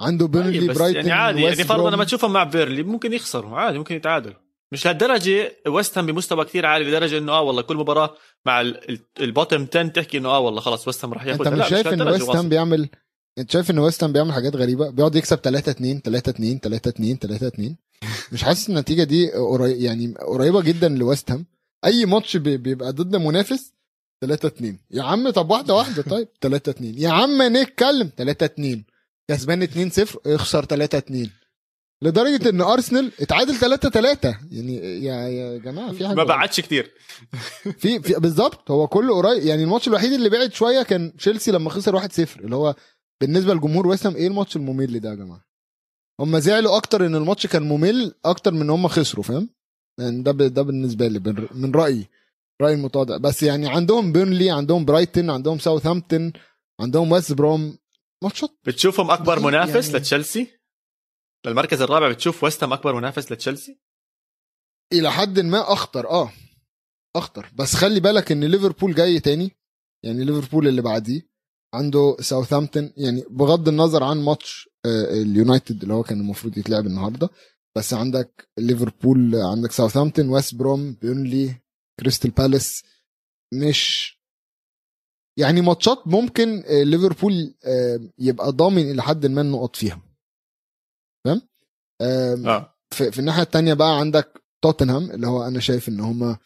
[0.00, 1.42] عنده بيرنلي طيب بس برايتون يعني عادي.
[1.42, 1.90] يعني فرضا.
[1.90, 3.58] لما تشوفهم مع بيرنلي ممكن يخسروا.
[3.58, 4.45] عادي ممكن يتعادلوا.
[4.72, 8.14] مش لهالدرجة ويست هام بمستوى كثير عالي لدرجة إنه آه والله كل مباراة
[8.46, 11.46] مع ال- ال- ال bottom 10 تحكي إنه آه والله خلاص ويست هام رح ياخذ.
[11.46, 12.88] أنت مش شايف إن ويست هام بيعمل
[13.38, 16.88] أنت شايف إن ويست هام بيعمل حاجات غريبة؟ بيقعد يكسب 3 2 3 2 3
[16.88, 17.76] 2 3 2
[18.32, 21.46] مش حاسس النتيجة دي قريب يعني قريبة جدا لويست هام
[21.84, 23.72] أي ماتش بي- بيبقى ضد منافس
[24.20, 26.28] 3 2 يا عم طب واحدة واحدة طيب.
[26.40, 28.10] 3 2 يا عم نتكلم.
[28.16, 28.84] 3 2
[29.30, 31.30] كسبان 2 0 اخسر 3 2
[32.02, 36.92] لدرجة إن أرسنال اتعادل 3 3 يعني يا يا جماعة في حاجة ما بعدش كثير
[37.78, 39.42] في, في بالظبط هو كله قريب.
[39.42, 42.74] يعني الماتش الوحيد اللي بعد شوية كان تشيلسي لما خسر 1-0 اللي هو
[43.20, 45.44] بالنسبة لجمهور ويست هام إيه الماتش الممل ده يا جماعة؟
[46.20, 49.48] هم زعلوا أكتر إن الماتش كان ممل أكتر من إن هم خسروا فاهم؟
[50.00, 50.36] يعني ده ب...
[50.42, 52.06] ده بالنسبة لي بن- من رأيي
[52.62, 53.16] رايي المتواضع.
[53.16, 56.32] بس يعني عندهم بيرنلي عندهم برايتون عندهم ساوثهامبتون
[56.80, 57.78] عندهم ويست بروم.
[58.24, 59.98] ماتشات بتشوفهم أكبر منافس يعني.
[59.98, 60.55] لتشيلسي؟
[61.46, 63.78] للمركز الرابع بتشوف ويست هام أكبر منافس لتشيلسي؟
[64.92, 66.32] إلى حد ما أخطر آه
[67.16, 67.50] أخطر.
[67.54, 69.50] بس خلي بالك إن ليفربول جاي تاني
[70.04, 71.28] يعني ليفربول اللي بعديه
[71.74, 77.28] عنده ساوثهامبتون يعني بغض النظر عن ماتش آه، اليونايتد اللي هو كان المفروض يتلعب النهارده
[77.76, 81.54] بس عندك ليفربول عندك ساوثهامبتون ويست بروم بيرنلي
[82.00, 82.82] كريستال بالاس
[83.54, 84.16] مش
[85.38, 90.02] يعني ماتشات ممكن آه، ليفربول آه، يبقى ضامن إلى حد ما النقط فيها.
[92.02, 92.74] آم، آه.
[92.94, 96.38] في, في الناحية التانية بقى عندك توتنهام اللي هو أنا شايف إن هما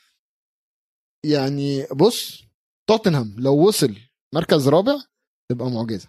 [1.27, 2.43] يعني بص
[2.89, 3.97] توتنهام لو وصل
[4.35, 4.93] مركز رابع
[5.51, 6.09] تبقى معجزة.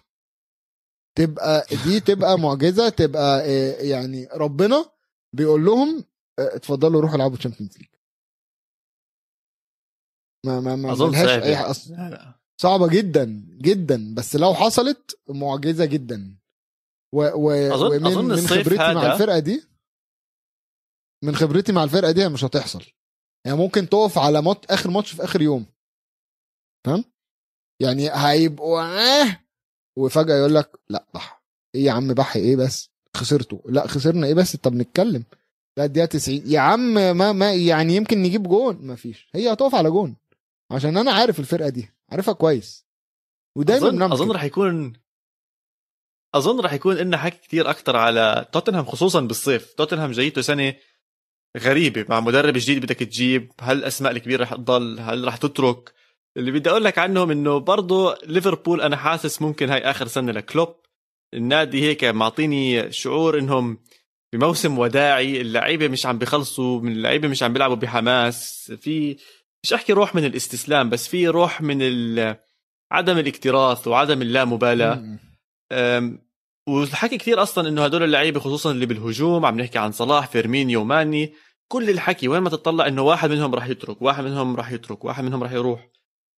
[1.18, 4.90] تبقى دي تبقى معجزة تبقى آه، يعني ربنا
[5.36, 6.04] بيقول لهم
[6.38, 7.88] آه، اتفضلوا روحوا العبوا Champions League
[10.46, 11.14] ما ما ما أظن.
[11.14, 11.54] أي
[12.10, 12.34] لا.
[12.60, 13.24] صعبة جدا
[13.60, 16.36] جدا بس لو حصلت معجزة جدا.
[17.14, 19.62] و و أظن- ومن أظن من خبرتي مع هذا- الفرقة دي
[21.24, 22.84] من خبرتي مع الفرقة دي مش هتحصل.
[23.46, 25.66] يعني ممكن تقف على مات آخر ماتش في آخر يوم.
[26.86, 27.04] فاهم
[27.82, 29.40] يعني هيبقوا آه!
[29.98, 31.42] وفجأة يقول لك لا بح
[31.74, 35.24] إيه يا عم بح إيه بس؟ خسرته لا خسرنا إيه بس؟ طب نتكلم.
[35.78, 38.76] لا الدقيقة 90 يا عم ما ما يعني يمكن نجيب جون.
[38.86, 40.16] ما فيش هي هتقف على جون.
[40.72, 42.86] عشان أنا عارف الفرقة دي عارفها كويس.
[43.58, 44.30] ودايما اظن أظن.
[44.30, 44.92] رح يكون
[46.34, 49.72] أظن رح يكون لنا حكي كثير أكثر على توتنهام خصوصا بالصيف.
[49.72, 50.74] توتنهام جايته سنة
[51.58, 52.06] غريبة.
[52.08, 55.92] مع مدرب جديد بدك تجيب هل الاسماء الكبيرة رح تضل؟ هل رح تترك؟
[56.36, 60.76] اللي بدي أقول لك عنهم إنه برضه ليفربول أنا حاسس ممكن هاي آخر سنة لكلوب.
[61.34, 63.78] النادي هيك معطيني شعور إنهم
[64.32, 65.40] بموسم وداعي.
[65.40, 68.72] اللعيبة مش عم بيخلصوا من اللعيبة مش عم بيلعبوا بحماس.
[68.80, 69.16] في
[69.64, 71.82] مش أحكي روح من الاستسلام بس في روح من
[72.92, 75.18] عدم الاكتراث وعدم اللامبالاة.
[76.68, 81.34] والحكي كثير أصلا إنه هدول اللعيبة خصوصا اللي بالهجوم عم نحكي عن صلاح فيرمينيو ماني
[81.68, 85.24] كل الحكي وين ما تطلع إنه واحد منهم راح يترك واحد منهم راح يترك واحد
[85.24, 85.88] منهم راح يروح.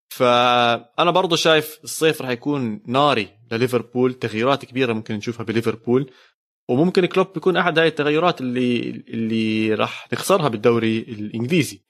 [0.09, 6.11] فأنا برضو شايف الصيف راح يكون ناري لليفربول تغييرات كبيرة ممكن نشوفها بليفربول.
[6.69, 11.81] وممكن كلوب يكون أحد هاي التغيرات اللي اللي راح نخسرها بالدوري الإنجليزي.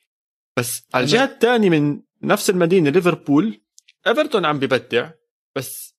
[0.57, 3.61] بس على الجهة الثانية من نفس المدينة ليفربول
[4.07, 5.11] إيفرتون عم ببدع
[5.55, 5.94] بس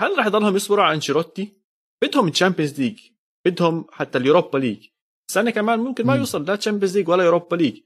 [0.00, 1.62] هل رح يضلهم يصبروا على أنشيلوتي؟
[2.04, 3.10] بدهم ال Champions League
[3.46, 4.88] بدهم حتى ال Europa League.
[5.30, 6.16] السنة كمان ممكن ما.
[6.16, 7.82] يوصل لا Champions League ولا Europa League.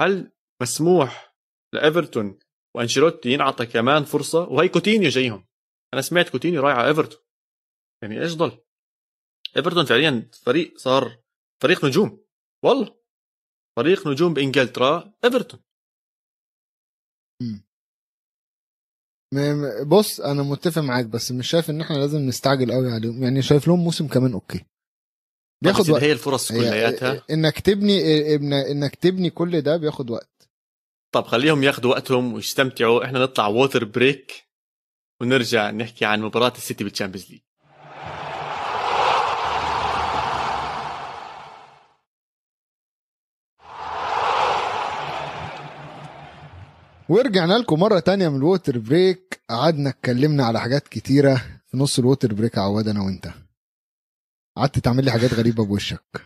[0.00, 1.36] هل مسموح
[1.74, 2.38] لإيفرتون
[2.76, 5.46] وأنشيلوتي ينعطى كمان فرصة؟ وهي كوتينيو جايهم.
[5.94, 7.20] أنا سمعت كوتينيو رايح على إيفرتون.
[8.02, 8.58] يعني إيش ضل؟
[9.56, 11.22] إيفرتون فعليا فريق صار
[11.62, 12.24] فريق نجوم.
[12.64, 12.96] والله.
[13.78, 15.60] فريق نجوم بإنجلترا إيفرتون.
[19.86, 23.22] بص أنا متفق معاك بس مش شايف إن إحنا لازم نستعجل قوي عليهم.
[23.22, 24.64] يعني شايف لهم موسم كمان okay.
[25.62, 26.02] بياخد وقت.
[26.02, 27.22] هي الفرص كلياتها.
[27.30, 28.34] إنك تبني
[28.70, 30.48] إنك تبني كل ده بياخد وقت.
[31.14, 33.04] طب خليهم ياخذوا وقتهم ويستمتعوا.
[33.04, 34.32] إحنا نطلع water break
[35.20, 37.40] ونرجع نحكي عن مباراة السيتي بال Champions League
[47.08, 51.34] ورجعنا لكم مرة تانية من ال water break قعدنا اتكلمنا على حاجات كتيرة.
[51.66, 53.28] في نص ال water break عواد أنا وانت.
[54.56, 56.22] قعدت تعمل لي حاجات غريبة بوشك.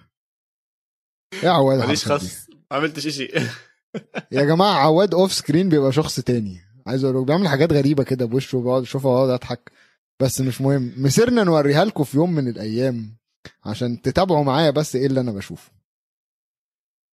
[1.42, 2.04] يا عواد ماليش.
[2.12, 3.24] خص ما عملتش إشي.
[4.32, 6.60] يا جماعة عواد off screen بيبقى شخص تاني.
[6.86, 9.72] عايز أقول بيعمل حاجات غريبة كده بوشه بقعد أشوفها وأقعد أضحك.
[10.20, 10.92] بس مش مهم.
[10.96, 13.16] مسيرنا نوريها لكم في يوم من الأيام
[13.64, 15.72] عشان تتابعوا معايا بس إيه اللي أنا بشوفه.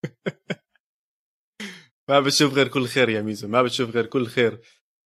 [2.09, 4.59] ما بتشوف غير كل خير يا ميزو ما بتشوف غير كل خير.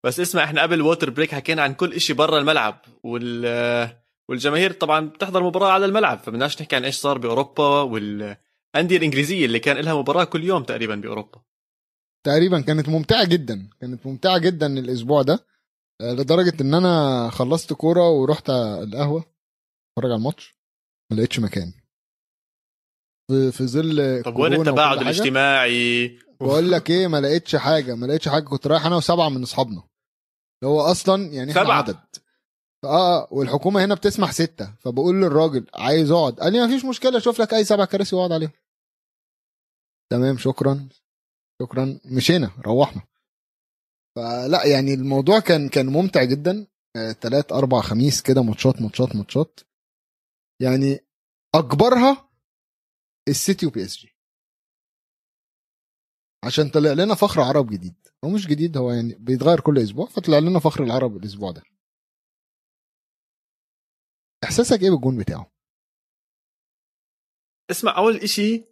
[0.05, 4.71] بس اسمع إحنا قبل ال water break حكينا عن كل إشي برا الملعب وال والجماهير
[4.71, 9.77] طبعا بتحضر مباراة على الملعب فبدناش نحكي عن إيش صار بأوروبا والأندية الإنجليزية اللي كان
[9.77, 11.41] لها مباراة كل يوم تقريبا بأوروبا.
[12.25, 15.45] تقريبا كانت ممتعة جدا كانت ممتعة جدا الأسبوع ده
[16.01, 20.55] آه، لدرجة إن أنا خلصت كورة ورحت القهوة أتفرج على الماتش
[21.11, 21.73] ما لقيتش مكان.
[23.31, 24.97] في في ظل طب وين التباعد.
[25.01, 29.43] الاجتماعي؟ بقول لك إيه ما لقيتش حاجة ما لقيتش حاجة كنت رايح أنا وسبعة من
[29.43, 29.83] أصحابنا.
[30.63, 31.99] اللي هو أصلا يعني إحنا سبعة؟ عدد.
[32.83, 34.75] آه والحكومة هنا بتسمح ستة.
[34.79, 36.39] فبقول للراجل عايز أقعد.
[36.39, 38.51] قال لي ما فيش مشكلة أشوف لك أي سبع كراسي وأقعد عليهم.
[40.11, 40.89] تمام شكرا.
[41.61, 41.99] شكرا.
[42.05, 43.01] مشينا روحنا.
[44.15, 46.67] فلا يعني الموضوع كان كان ممتع جدا.
[46.95, 49.59] آه، تلات أربع خميس كده ماتشات ماتشات ماتشات.
[50.61, 50.99] يعني
[51.55, 52.29] أكبرها
[53.27, 54.15] السيتي وبي اس جي
[56.43, 57.95] عشان طلع لنا فخر عرب جديد.
[58.23, 61.63] هو مش جديد هو يعني بيتغير كل أسبوع فطلع لنا فخر العرب الأسبوع ده.
[64.43, 65.51] إحساسك إيه بالجون بتاعه؟
[67.71, 68.65] اسمع أول إشي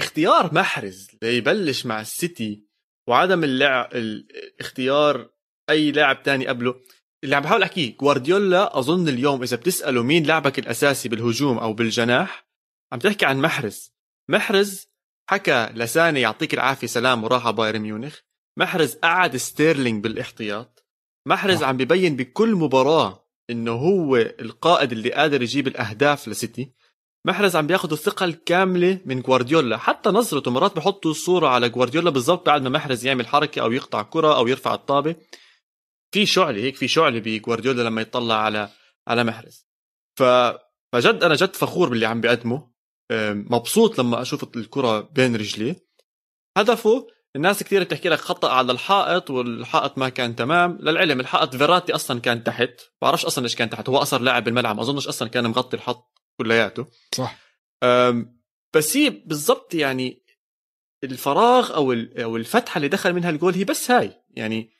[0.00, 2.68] اختيار محرز ليبلش مع السيتي
[3.08, 3.88] وعدم اللعب
[4.60, 5.30] اختيار
[5.70, 6.80] أي لاعب تاني قبله.
[7.24, 12.48] اللي عم بحاول أحكيه جوارديولا أظن اليوم إذا بتسأله مين لاعبك الأساسي بالهجوم أو بالجناح
[12.92, 13.92] عم تحكي عن محرز.
[14.30, 14.88] محرز
[15.30, 18.18] حكى لساني يعطيك العافية سلام وراح على بايرن ميونخ.
[18.58, 20.86] محرز قعد ستيرلينج بالإحتياط.
[21.26, 21.62] محرز.
[21.62, 26.72] عم ببين بكل مباراة إنه هو القائد اللي قادر يجيب الأهداف لسيتي.
[27.24, 32.46] محرز عم بياخذ الثقة الكاملة من جوارديولا حتى نظرته مرات بحطوا صورة على جوارديولا بالضبط
[32.46, 35.16] بعد ما محرز يعمل حركة أو يقطع كرة أو يرفع الطابة.
[36.14, 38.68] في شعلة هيك في شعلة بجوارديولا لما يطلع على
[39.08, 39.66] على محرز.
[40.18, 40.22] ف
[40.92, 42.56] فجد أنا جد فخور باللي عم بيقدمه.
[42.56, 42.72] أم،
[43.50, 45.76] مبسوط لما أشوف الكرة بين رجليه
[46.56, 50.78] هدفه الناس كثير بتحكي لك خطأ على الحائط والحائط ما كان تمام.
[50.80, 52.80] للعلم الحائط فيراتي أصلا كان تحت.
[53.02, 53.88] بعرفش أصلا ليش كان تحت.
[53.88, 54.76] هو أقصر لاعب بالملعب.
[54.76, 56.86] ما أظنش أصلا كان مغطي الحط كلياته.
[57.14, 57.38] صح.
[58.74, 60.24] بس هي بالضبط يعني
[61.04, 64.22] الفراغ أو أو الفتحة اللي دخل منها الجول هي بس هاي.
[64.30, 64.70] يعني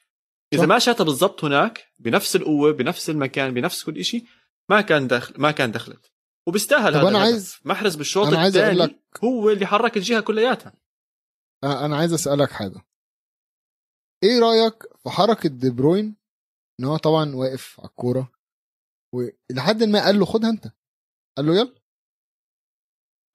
[0.53, 0.69] إذا صح.
[0.69, 4.25] ما شاتها بالضبط هناك بنفس القوة بنفس المكان بنفس كل شيء
[4.69, 6.13] ما كان دخل ما كان دخلت.
[6.49, 7.17] وبيستاهل هذا الهدف.
[7.17, 10.73] عايز- محرز بالشوط الثاني هو اللي حرك الجهة كلياتها
[11.65, 12.85] أنا عايز أسألك حاجة
[14.23, 16.17] إيه رأيك في حركة دي بروين
[16.81, 18.33] إن هو طبعا واقف على الكورة
[19.15, 20.65] ولحد ما قال له خدها أنت
[21.37, 21.75] قال له يلا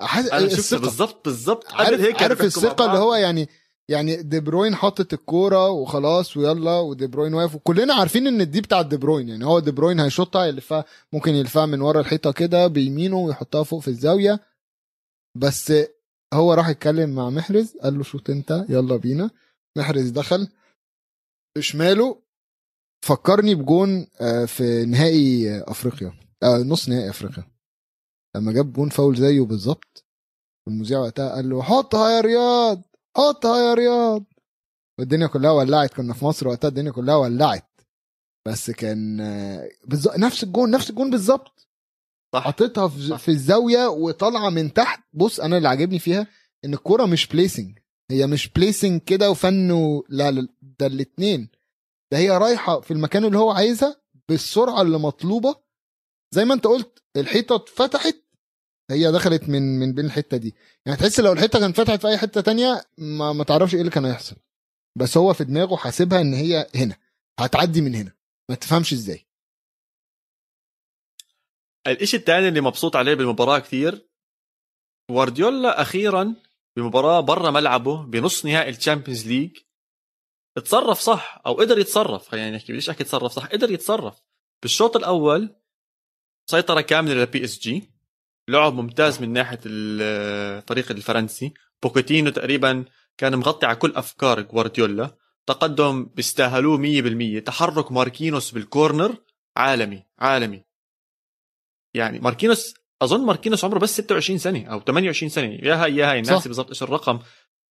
[0.02, 0.80] حاسس أنا شفت الثقة.
[0.82, 2.97] بالضبط بالضبط قبل عارف, عارف الثقة اللي.
[2.97, 3.49] هو يعني
[3.89, 7.56] يعني دي بروين حاطط الكورة وخلاص ويلا ودي بروين واقف.
[7.56, 11.65] وكلنا عارفين إن دي بتاعت دي بروين يعني هو دي بروين هيشوطها يلفها ممكن يلفها
[11.65, 14.39] من ورا الحيطة كده بيمينه ويحطها فوق في الزاوية.
[15.38, 15.74] بس
[16.34, 19.30] هو راح يتكلم مع محرز قال له شوط أنت يلا بينا.
[19.78, 20.48] محرز دخل
[21.58, 22.22] بشماله
[23.06, 27.43] فكرني بجون آه، في نهائي أفريقيا آه، نص نهائي أفريقيا.
[28.36, 30.06] لما جاب جون فاول زيه بالظبط
[30.67, 32.82] والمذيع وقتها قال له حطها يا رياض!
[33.17, 34.23] حطها يا رياض.
[34.99, 35.93] والدنيا كلها ولعت.
[35.93, 37.82] كنا في مصر وقتها الدنيا كلها ولعت.
[38.47, 39.17] بس كان
[39.86, 41.67] بالظبط نفس الجون نفس الجون بالظبط.
[42.34, 42.43] صح.
[42.43, 43.17] حطيتها في, صح.
[43.17, 45.04] في الزاوية وطالعة من تحت.
[45.13, 46.28] بص أنا اللي عاجبني فيها
[46.65, 47.79] إن الكورة مش placing
[48.12, 50.06] هي مش بليسنج كده وفن و...
[50.10, 51.49] لا لا ده الاتنين.
[52.12, 55.56] ده هي رايحة في المكان اللي هو عايزها بالسرعة اللي مطلوبة.
[56.32, 58.15] زي ما أنت قلت الحيطة اتفتحت
[58.91, 60.56] هي دخلت من من بين الحتة دي.
[60.86, 63.91] يعني تحس لو الحتة كانت فتحت في أي حتة تانية ما, ما تعرفش إيه اللي
[63.91, 64.36] كان هيحصل.
[64.96, 66.98] بس هو في دماغه حاسبها إن هي هنا
[67.39, 68.12] هتعدي من هنا.
[68.50, 69.26] ما تفهمش إزاي.
[71.88, 74.08] الإشي الثاني اللي مبسوط عليه بالمباراة كثير
[75.12, 76.36] جوارديولا أخيرا
[76.78, 79.58] بمباراة برا ملعبه بنص نهائي ال Champions League
[80.56, 84.22] تصرف صح أو قدر يتصرف خلينا نحكي بديش أحكي تصرف صح قدر يتصرف.
[84.62, 85.56] بالشوط الأول
[86.50, 87.92] سيطرة كاملة للبي إس جي.
[88.49, 91.53] لعب ممتاز من ناحية الفريق الفرنسي.
[91.84, 92.86] بوكيتينو تقريبا
[93.17, 95.17] كان مغطي على كل أفكار جوارديولا.
[95.47, 99.17] تقدم بيستاهلوه 100% تحرك ماركينوس بال corner
[99.58, 100.63] عالمي عالمي.
[101.93, 105.60] يعني ماركينوس أظن ماركينوس عمره بس 26 سنة أو 28 سنة.
[105.62, 107.19] يا هاي يا هاي ناسي بالضبط إيش الرقم.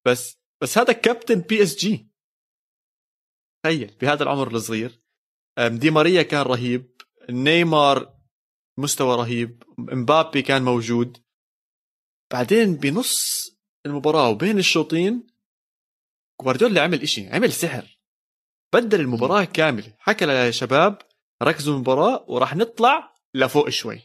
[0.05, 2.09] بس بس هذا كابتن بي إس جي.
[3.63, 5.01] تخيل بهذا العمر الصغير.
[5.59, 7.01] دي ماريا كان رهيب.
[7.29, 8.13] نيمار
[8.77, 9.63] مستوى رهيب.
[9.77, 11.23] مبابي كان موجود.
[12.31, 13.43] بعدين بنص
[13.85, 15.27] المباراة وبين الشوطين
[16.41, 17.99] جوارديولا عمل إشي عمل سحر.
[18.73, 19.95] بدل المباراة كاملة.
[19.99, 20.97] حكى للشباب
[21.43, 24.01] ركزوا المباراة وراح نطلع لفوق شوي.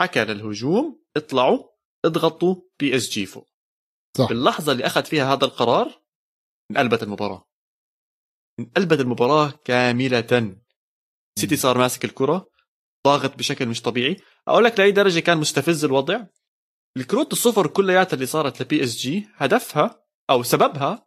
[0.00, 1.68] حكى للهجوم اطلعوا
[2.04, 3.48] اضغطوا بي إس جي فوق.
[4.16, 4.28] صح.
[4.28, 6.02] باللحظة اللي أخذ فيها هذا القرار
[6.70, 7.48] انقلبت المباراة.
[8.60, 10.56] انقلبت المباراة كاملة.
[11.38, 12.49] سيتي صار ماسك الكرة.
[13.06, 14.16] ضاغط بشكل مش طبيعي.
[14.48, 16.20] أقول لك لأي درجة كان مستفز الوضع.
[16.96, 21.06] الكروت الصفر كلياتها اللي صارت لبي اس جي هدفها أو سببها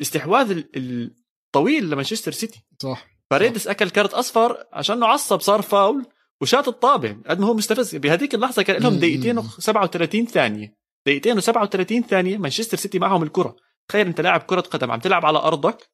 [0.00, 2.62] استحواذ الطويل لمانشستر سيتي.
[2.82, 3.06] صح.
[3.30, 6.06] إدريس أكل كارت أصفر عشانه عصب صار فاول
[6.40, 7.96] وشات الطابه قد ما هو مستفز.
[7.96, 10.76] بهذيك اللحظة كان لهم دقيقتين و37 ثانية.
[11.06, 13.56] دقيقتين و37 ثانية مانشستر سيتي معهم الكرة.
[13.88, 15.90] تخيل أنت لاعب كرة قدم عم تلعب على أرضك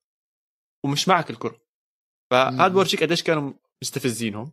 [0.85, 1.59] ومش معك الكرة.
[2.31, 3.53] فهذا بورجيك قديش كانوا
[3.83, 4.53] مستفزينهم.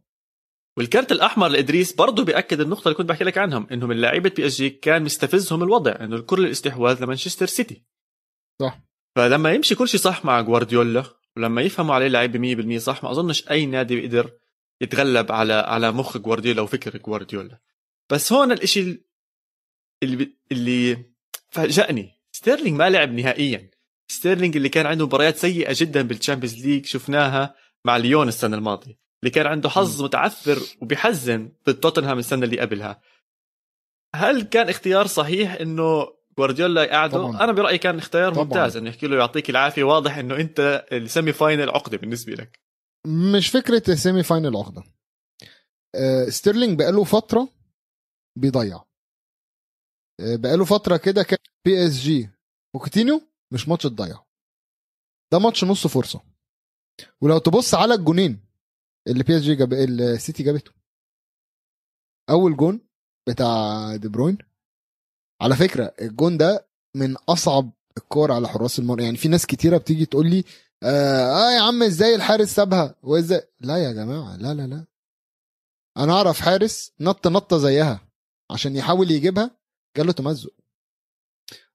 [0.78, 4.56] والكارت الأحمر لإدريس برضه بيأكد النقطة اللي كنت بحكي لك عنهم إنهم لعيبه بي إس
[4.56, 7.84] جي كان مستفزهم الوضع إنه كل الاستحواذ لمانشستر سيتي.
[8.62, 8.80] صح.
[9.16, 11.04] فلما يمشي كل شيء صح مع جوارديولا
[11.38, 14.32] ولما يفهموا عليه لعيبه 100% صح ما أظنش أي نادي بيقدر
[14.82, 17.60] يتغلب على على مخ جوارديولا وفكر جوارديولا.
[18.12, 19.06] بس هون الإشي
[20.04, 21.06] اللي اللي
[21.50, 22.12] فاجأني.
[22.32, 23.72] ستيرلينج ما لعب نهائيا.
[24.08, 27.56] ستيرلينج اللي كان عنده مباريات سيئة جدا بال Champions League شفناها
[27.86, 29.03] مع ليون السنة الماضية.
[29.24, 33.02] اللي كان عنده حظ متعثر وبيحزن ضد توتنهام السنة اللي قبلها.
[34.16, 36.08] هل كان اختيار صحيح إنه
[36.38, 37.44] جوارديولا يقعده؟ طبعا.
[37.44, 38.44] أنا برأيي كان اختيار طبعا.
[38.44, 39.84] ممتاز إنه يحكي له يعطيك العافية.
[39.84, 42.60] واضح إنه أنت ال semi final عقدة بالنسبة لك.
[43.08, 44.84] مش فكرة ال semi final عقدة.
[45.96, 47.50] أه ستيرلينج بقاله فترة
[48.38, 48.84] بيضيع.
[50.20, 52.30] أه بقاله فترة كده كان بي إس جي.
[52.76, 53.22] وبوكيتينو
[53.54, 54.26] مش ماتش تضيع
[55.32, 56.22] ده ماتش نص فرصة.
[57.22, 58.53] ولو تبص على الجونين
[59.08, 60.72] اللي بي اس جي جاب السيتي جابته.
[62.30, 62.82] أول جون
[63.30, 64.38] بتاع دي بروين
[65.42, 69.04] على فكرة الجون ده من أصعب الكور على حراس المرمى.
[69.04, 70.44] يعني في ناس كتيرة بتيجي تقول لي
[70.84, 74.86] آه, آه يا عم إزاي الحارس سابها؟ وإزاي؟ لا يا جماعة لا لا لا.
[75.98, 78.08] أنا أعرف حارس نط نطة زيها
[78.52, 79.58] عشان يحاول يجيبها
[79.98, 80.54] جاله تمزق.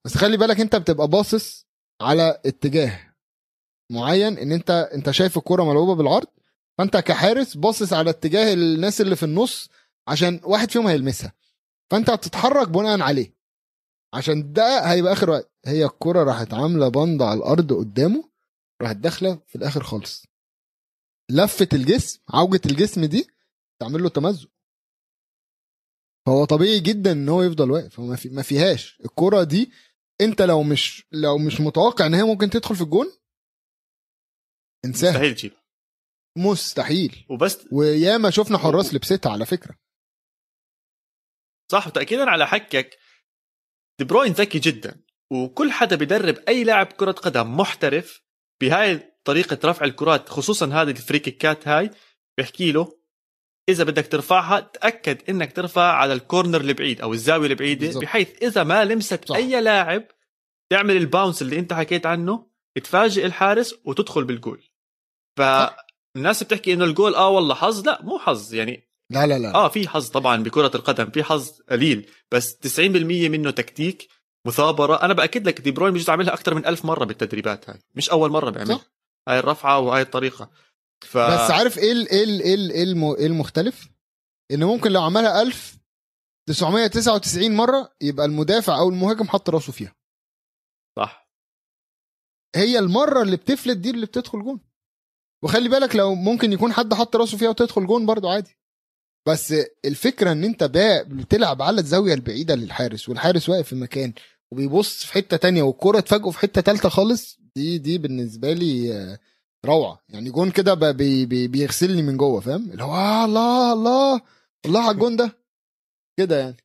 [0.05, 1.67] بس خلي بالك أنت بتبقى باصص
[2.01, 3.13] على اتجاه
[3.91, 6.27] معين إن أنت أنت شايف الكورة ملعوبة بالعرض
[6.79, 9.69] فانت كحارس باصص على اتجاه الناس اللي في النص
[10.07, 11.33] عشان واحد فيهم هيلمسها.
[11.91, 13.35] فانت هتتحرك بناء عليه.
[14.13, 15.51] عشان ده هيبقى آخر وقت.
[15.65, 18.29] هي الكرة راحت عاملة بند على الأرض قدامه
[18.81, 20.25] راحت داخلة في الآخر خالص.
[21.31, 23.27] لفه الجسم عوجة الجسم دي
[23.81, 24.49] تعمل له تمزق.
[26.25, 28.01] فهو طبيعي جدا إن هو يفضل واقف.
[28.01, 29.01] في ما فيهاش.
[29.05, 29.71] الكرة دي
[30.21, 33.11] أنت لو مش لو مش متوقع إن هي ممكن تدخل في الجون
[34.85, 35.11] انساها.
[35.11, 35.58] مستحيل تجيب
[36.37, 37.25] مستحيل.
[37.29, 37.67] وبس.
[37.71, 39.75] وياما شفنا حراس لبستها على فكرة.
[41.71, 42.97] صح وتاكيدا على حكيك
[43.99, 48.21] دي بروين ذكي جدا وكل حدا بيدرب أي لاعب كرة قدم محترف
[48.61, 51.91] بهاي طريقة رفع الكرات خصوصا هذه ال free kick ات هاي.
[52.37, 52.99] بيحكي له
[53.69, 58.03] إذا بدك ترفعها تأكد إنك ترفع على ال corner البعيد أو الزاوية البعيدة بالزبط.
[58.03, 59.35] بحيث إذا ما لمست صح.
[59.35, 60.07] أي لاعب
[60.71, 62.49] تعمل ال bounce اللي أنت حكيت عنه
[62.83, 64.69] تفاجئ الحارس وتدخل بالجول.
[65.37, 65.41] ف
[66.15, 69.53] الناس بتحكي إنه الجول آه والله حظ لا مو حظ يعني لا لا لا.
[69.55, 72.81] آه في حظ طبعا بكرة القدم في حظ قليل بس 90%
[73.29, 74.07] منه تكتيك
[74.47, 74.95] مثابرة.
[74.95, 78.29] أنا بأكد لك دي بروين بيجوز عاملها أكثر من ألف مرة بالتدريبات هاي مش أول
[78.31, 78.79] مرة بيعمل
[79.27, 80.51] هاي الرفعة وهاي الطريقة.
[81.01, 81.17] ف...
[81.17, 82.53] بس عارف إيه ال إيه ال إيه
[82.83, 83.89] ال إيه المختلف؟
[84.51, 89.95] إنه ممكن لو عملها 1999 مرة يبقى المدافع أو المهاجم حط راسه فيها.
[92.55, 94.59] هي المرة اللي بتفلت دي اللي بتدخل جون.
[95.43, 98.57] وخلي بالك لو ممكن يكون حد حط راسه فيها وتدخل جون برضو عادي.
[99.27, 99.53] بس
[99.85, 104.13] الفكرة إن أنت بقى بتلعب على الزاوية البعيدة للحارس والحارس واقف في مكان
[104.51, 109.19] وبيبص في حتة تانية والكرة تفاجئه في حتة تالتة خالص دي دي بالنسبة لي آه،
[109.65, 110.03] روعة.
[110.09, 114.21] يعني جون كده بي بي بيغسلني من جوه فاهم؟ اللي هو آه الله الله
[114.65, 115.37] الله على الجون ده.
[116.19, 116.57] كده يعني.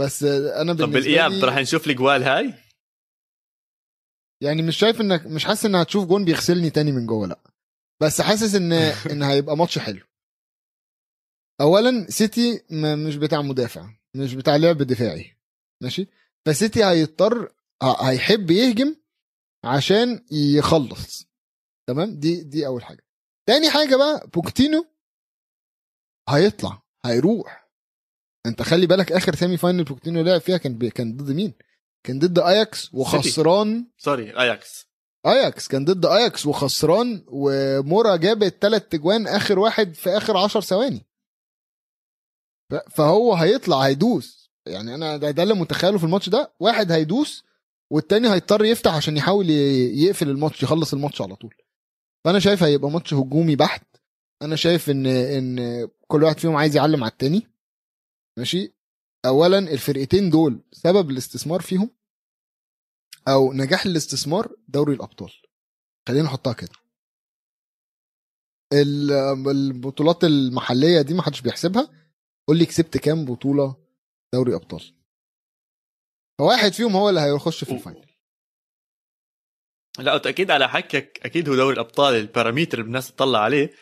[0.00, 2.54] بس أنا طب بالنسبة بالإياب لي رح نشوف الاجوال هاي؟
[4.42, 7.38] يعني مش شايف إنك مش حاسس ان هتشوف جون بيغسلني تاني من جوه لأ.
[8.02, 8.72] بس حاسس إن
[9.12, 10.06] إن هيبقى ماتش حلو.
[11.60, 12.60] اولا سيتي
[13.06, 15.36] مش بتاع مدافع مش بتاع لعب دفاعي.
[15.82, 16.08] ماشي؟
[16.46, 18.96] فسيتي هيضطر هيحب يهجم
[19.64, 21.26] عشان يخلص.
[21.88, 23.06] تمام؟ دي دي أول حاجة.
[23.48, 24.86] تاني حاجة بقى بوكيتينو
[26.28, 27.70] هيطلع هيروح.
[28.46, 31.54] أنت خلي بالك آخر semi final بوكيتينو لعب فيها كان كان ضد مين؟
[32.06, 33.86] كان ضد اياكس وخسران.
[33.98, 34.86] sorry اياكس
[35.26, 41.06] اياكس كان ضد اياكس وخسران ومورا جاب الثلاث اجوان آخر واحد في آخر عشر ثواني.
[42.72, 44.50] ف- فهو هيطلع هيدوس.
[44.66, 46.52] يعني أنا ده, ده اللي متخيله في الماتش ده.
[46.60, 47.44] واحد هيدوس
[47.92, 51.54] والتاني هيضطر يفتح عشان يحاول يقفل الماتش يخلص الماتش على طول.
[52.24, 53.86] فأنا شايف هيبقى ماتش هجومي بحت.
[54.42, 57.46] أنا شايف إن إن كل واحد فيهم عايز يعلم على التاني.
[58.38, 58.74] ماشي؟
[59.26, 61.90] اولا الفرقتين دول سبب الاستثمار فيهم.
[63.28, 65.32] أو نجاح الاستثمار دوري الأبطال.
[66.08, 66.72] خلينا نحطها كده.
[68.72, 69.12] ال-
[69.48, 72.10] البطولات المحلية دي ما حدش بيحسبها.
[72.48, 73.76] قول لي كسبت كام بطولة
[74.34, 74.82] دوري أبطال.
[76.38, 78.06] فواحد فيهم هو اللي هيخش في ال final.
[79.98, 83.74] لا أكيد على حكيك أكيد هو دوري الأبطال ال parameter اللي الناس تطلع عليه.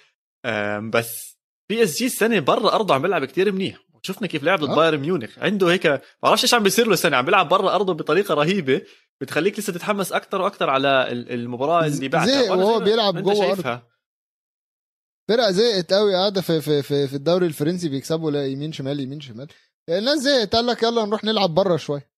[0.92, 1.38] بس
[1.68, 3.84] PSG السنة برا أرضه عم بيلعب كتير منيح.
[4.02, 4.74] شفنا كيف لعب ضد آه.
[4.74, 5.38] بايرن ميونخ.
[5.38, 7.16] عنده هيك ما بعرفش إيش عم بيصير له السنة.
[7.16, 8.82] عم بيلعب برا أرضه بطريقة رهيبة.
[9.20, 12.50] بتخليك لسه تتحمس أكثر وأكثر على ال- المباراة اللي بعدها.
[12.52, 13.88] وهو زي ما بيلعب جوه شايفها.
[15.28, 19.20] فرقة زهقت قوي قاعدة في في في, في الدوري الفرنسي بيكسبوا لا يمين شمال يمين
[19.20, 19.48] شمال.
[19.88, 22.10] الناس زهقت قال لك يلا نروح نلعب بره شوية.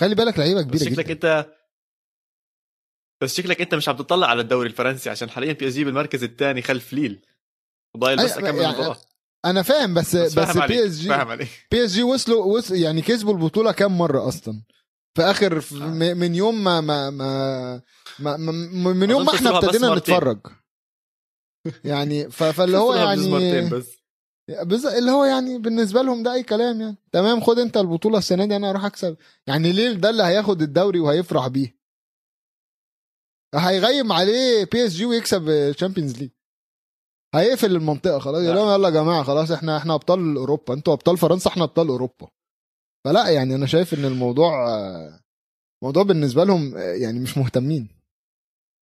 [0.00, 1.38] خلي بالك لعيبة بس كبيره شكلك جدا.
[1.40, 1.54] انت
[3.22, 6.92] بس شكلك أنت مش عم تطلع على الدوري الفرنسي عشان حاليا PSG بالمركز الثاني خلف
[6.92, 7.26] ليل.
[7.94, 8.96] وضايل بس أكمل يعني المباراة.
[9.44, 11.08] أنا فاهم بس بس بس, بي إس جي
[11.70, 14.62] بي إس جي وصلوا وصل يعني كسبوا البطولة كام مرة أصلا؟
[15.18, 16.14] في آخر في آه.
[16.14, 17.82] من يوم ما ما ما,
[18.18, 19.94] ما, ما من يوم ما إحنا ابتدينا.
[19.94, 20.38] نتفرج.
[21.84, 23.98] يعني فاللي هو يعني بس.
[24.62, 24.86] بز...
[24.86, 26.96] اللي هو يعني بالنسبة لهم ده أي كلام يعني.
[27.12, 29.16] تمام خد أنت البطولة السنة دي أنا أروح أكسب.
[29.46, 31.78] يعني ليه ده اللي هياخد الدوري وهيفرح بيه؟
[33.54, 36.30] هيغيم عليه PSG ويكسب ال Champions League
[37.34, 38.42] هيقفل المنطقة خلاص.
[38.42, 40.74] يقول لهم يلا يا جماعة خلاص إحنا إحنا أبطال أوروبا.
[40.74, 42.28] أنتوا أبطال فرنسا إحنا أبطال أوروبا.
[43.04, 44.66] فلا يعني أنا شايف إن الموضوع
[45.82, 47.88] موضوع بالنسبة لهم يعني مش مهتمين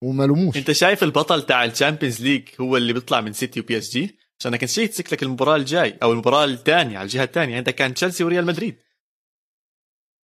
[0.03, 0.57] وملوموش.
[0.57, 4.49] أنت شايف البطل تاع ال Champions League هو اللي بيطلع من سيتي و PSG عشان
[4.49, 8.23] أنا كنت شيت لك المباراة الجاي أو المباراة الثانية على الجهة الثانية عندك كان تشيلسي
[8.23, 8.77] وريال مدريد.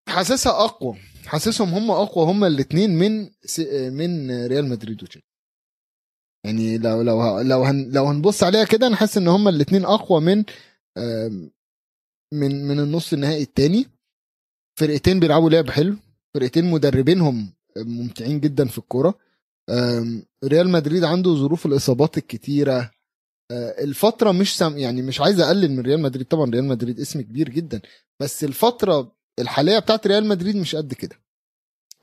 [0.09, 0.97] حاسسها أقوى.
[1.25, 2.25] حاسسهم هم أقوى.
[2.25, 3.59] هم الاثنين من س-
[3.91, 5.27] من ريال مدريد وتشيلسي.
[6.45, 10.21] يعني لو لو لو هن لو هنبص عليها كده أنا حاسس إن هم الاثنين أقوى
[10.21, 10.43] من
[12.33, 13.85] من من النص النهائي الثاني
[14.79, 15.95] فرقتين بيلعبوا لعب حلو.
[16.33, 19.19] فرقتين مدربينهم ممتعين جدا في الكورة.
[20.43, 22.91] ريال مدريد عنده ظروف الإصابات الكتيرة.
[23.51, 26.25] آه، الفترة مش سم يعني مش عايز أقلل من ريال مدريد.
[26.25, 27.81] طبعا ريال مدريد اسم كبير جدا.
[28.19, 31.15] بس الفترة الحالية بتاعت ريال مدريد مش قد كده.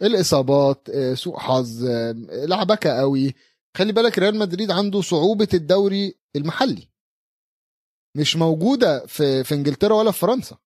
[0.03, 1.85] الإصابات آه، سوء حظ
[2.31, 3.35] لعبكه قوي.
[3.77, 6.89] خلي بالك ريال مدريد عنده صعوبة الدوري المحلي.
[8.17, 10.57] مش موجودة في في إنجلترا ولا في فرنسا.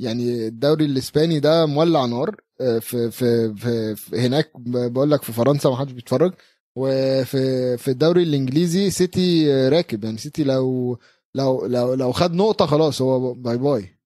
[0.00, 5.68] يعني الدوري الإسباني ده مولع نار آه، في في في, هناك بقول لك في فرنسا
[5.68, 6.34] ما حدش بيتفرج
[6.76, 10.04] وفي في الدوري الإنجليزي سيتي آه، راكب.
[10.04, 10.98] يعني سيتي لو
[11.34, 13.98] لو لو لو خد نقطة خلاص هو bye bye.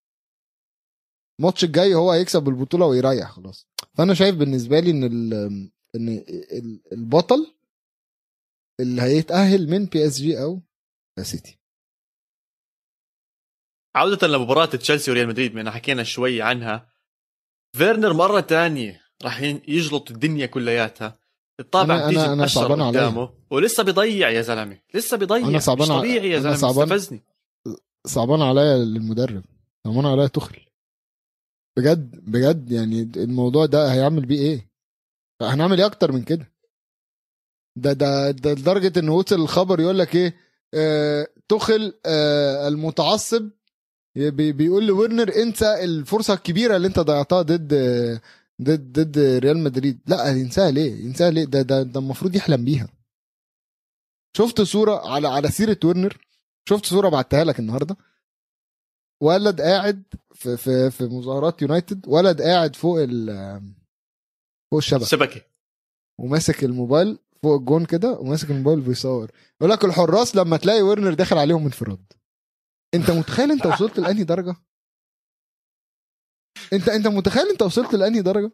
[1.41, 3.69] الماتش الجاي هو هيكسب البطولة ويريح خلاص.
[3.95, 5.35] فأنا شايف بالنسبة لي إن ال
[5.95, 6.09] إن
[6.53, 7.55] ال- البطل
[8.81, 10.61] اللي هيتأهل من PSG أو
[11.23, 11.59] سيتي.
[13.97, 16.95] عودة لمباراة تشيلسي وريال مدريد بما حكينا شوي عنها.
[17.77, 21.19] فيرنر مرة تانية راح يجلط الدنيا كلياتها.
[21.61, 22.89] الطابة أنا- بتيجي أنا- أنا.
[22.89, 23.35] قدامه.
[23.51, 24.79] ولسه بيضيع يا زلمة.
[24.95, 25.49] لسه بيضيع.
[25.49, 26.89] أنا صعبان مش طبيعي يا أنا زلمة صعبان-
[28.43, 29.45] عليا المدرب
[29.87, 30.61] صعبان عليا تخل.
[31.77, 34.71] بجد بجد يعني الموضوع ده هيعمل بيه إيه؟
[35.43, 36.53] هنعمل إيه أكتر من كده؟
[37.77, 40.37] ده ده ده لدرجة إن وصل الخبر يقول لك إيه؟
[41.49, 43.51] تخل آه المتعصب.
[44.17, 47.75] بي- بيقول لورنر انسى الفرصة الكبيرة اللي أنت ضيعتها ضد
[48.63, 49.99] ضد ضد ريال مدريد.
[50.07, 52.89] لا ينساها ليه؟ ينساها ليه؟ ده ده ده المفروض يحلم بيها.
[54.37, 56.19] شفت صورة على على سيرة ورنر؟
[56.69, 57.97] شفت صورة بعتها لك النهارده؟
[59.21, 60.03] ولد قاعد
[60.35, 63.27] في في في مظاهرات يونايتد ولد قاعد فوق ال
[64.71, 65.03] فوق الشبكة.
[65.03, 65.41] الشبكة.
[66.19, 69.31] وماسك الموبايل فوق الجون كده وماسك الموبايل بيصور.
[69.61, 72.13] يقول لك الحراس لما تلاقي ورنر داخل عليهم انفراد.
[72.95, 74.57] انت متخيل انت وصلت لأنهي درجة؟
[76.73, 78.51] انت انت متخيل انت وصلت لأنهي درجة؟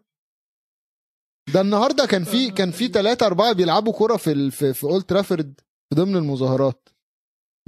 [1.54, 4.50] ده النهارده كان في كان في ثلاثة أربعة بيلعبوا كرة في ال...
[4.52, 6.88] في, في اولد ترافورد في ضمن المظاهرات.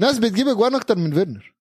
[0.00, 1.54] ناس بتجيب أجوان أكتر من فيرنر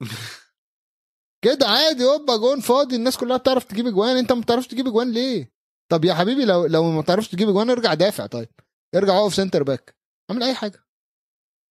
[1.44, 4.16] كده عادي هوبا جون فاضي الناس كلها بتعرف تجيب أجوان.
[4.16, 5.57] انت ما بتعرفش تجيب أجوان ليه؟
[5.88, 8.48] طب يا حبيبي لو لو ما بتعرفش تجيب اجوان ارجع دافع طيب.
[8.94, 9.96] ارجع اقف center back
[10.30, 10.84] اعمل أي حاجة.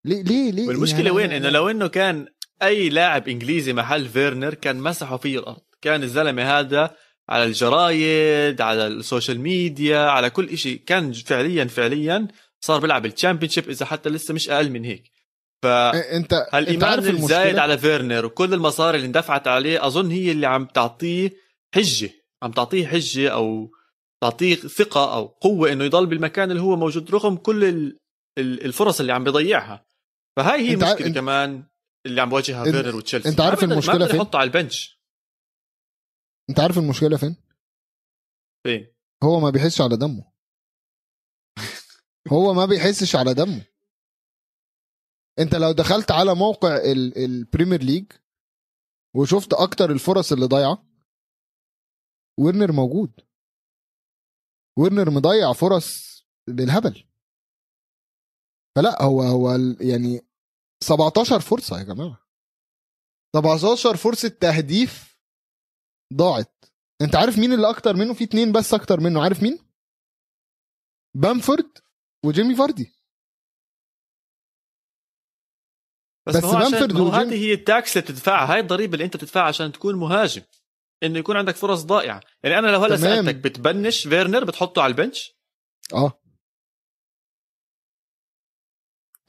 [0.05, 2.27] ليه ليه ليه؟ والمشكلة يعني وين؟ إنه لو إنه كان
[2.63, 5.61] أي لاعب إنجليزي محل فيرنر كان مسحوا فيه الأرض.
[5.81, 6.95] كان الزلمة هذا
[7.29, 12.27] على الجرايد على ال social media على كل شيء كان فعليا فعليا
[12.61, 15.11] صار بيلعب ال Championship إذا حتى لسه مش أقل من هيك.
[15.63, 20.47] ف أنت أنت هالايمان الزايد على فيرنر وكل المصاري اللي اندفعت عليه أظن هي اللي
[20.47, 21.33] عم تعطيه
[21.75, 22.09] حجة.
[22.43, 23.71] عم تعطيه حجة أو
[24.23, 27.99] تعطيه ثقة أو قوة إنه يضل بالمكان اللي هو موجود رغم كل ال-
[28.37, 29.85] ال- الفرص اللي عم بيضيعها.
[30.37, 31.67] فهاي هي أنت عارف- المشكلة انت- كمان
[32.05, 35.01] اللي عم بواجهها انت- فيرنر وتشيلسي أنت عارف بقدر فين؟ يحطه على ال bench.
[36.49, 37.35] أنت عارف المشكلة فين؟
[38.67, 38.93] فين؟
[39.23, 40.31] هو ما بيحسش على دمه.
[42.33, 43.65] هو ما بيحسش على دمه.
[45.39, 48.11] أنت لو دخلت على موقع ال- ال Premier League
[49.15, 50.83] وشفت أكتر الفرص اللي ضايعة
[52.39, 53.26] ويرنر موجود.
[54.77, 56.17] ويرنر مضيع فرص
[56.47, 57.03] بالهبل
[58.77, 59.51] فلا هو هو
[59.81, 60.27] يعني
[60.83, 62.27] 17 فرصة يا جماعة.
[63.35, 65.19] 17 فرصة تهديف
[66.13, 66.65] ضاعت.
[67.01, 69.23] انت عارف مين اللي أكتر منه؟ في اتنين بس أكتر منه.
[69.23, 69.59] عارف مين؟
[71.15, 71.77] بامفورد
[72.25, 72.93] وجيمي فاردي.
[76.27, 79.17] بس, بس هو عشان هو هذه هي ال tax اللي بتدفعها هاي الضريبة اللي أنت
[79.17, 80.41] بتدفعها عشان تكون مهاجم.
[81.03, 82.21] انه يكون عندك فرص ضائعة.
[82.43, 83.25] يعني أنا لو هلا تمام.
[83.25, 85.37] سألتك بتبنش فيرنر بتحطه على ال bench؟
[85.93, 86.21] آه.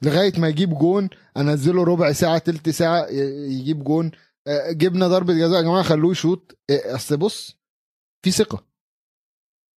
[0.03, 3.07] لغاية ما يجيب جون أنزله ربع ساعة تلت ساعة
[3.49, 4.11] يجيب جون.
[4.47, 6.59] آه، جبنا ضربة جزاء يا جماعة خلوه يشوط.
[6.69, 7.57] آه، أصل بص
[8.25, 8.67] في ثقة.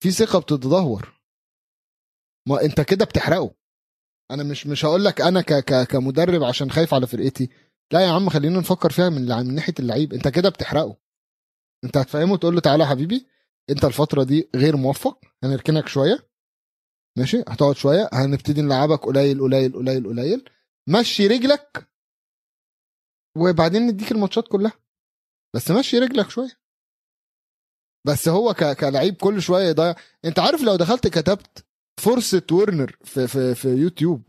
[0.03, 1.21] في ثقة بتتدهور.
[2.49, 3.55] ما أنت كده بتحرقه.
[4.31, 7.51] أنا مش مش هقول لك أنا ك ك كمدرب عشان خايف على فرقتي.
[7.93, 10.13] لا يا عم خلينا نفكر فيها من من ناحية اللعيب.
[10.13, 10.97] أنت كده بتحرقه.
[11.85, 13.27] انت هتفهمه تقول له تعالى يا حبيبي
[13.71, 16.33] انت الفترة دي غير موفق هنركنك شوية
[17.19, 20.45] ماشي؟ هتقعد شوية هنبتدي نلعبك قليل قليل قليل قليل.
[20.89, 21.89] مشي رجلك
[23.39, 24.73] وبعدين نديك الماتشات كلها.
[25.55, 26.61] بس مشي رجلك شوية.
[28.07, 28.55] بس هو.
[28.55, 29.95] كلعيب كل شوية يضيع.
[30.25, 31.67] انت عارف لو دخلت كتبت
[32.01, 34.23] فرصة ورنر في في في يوتيوب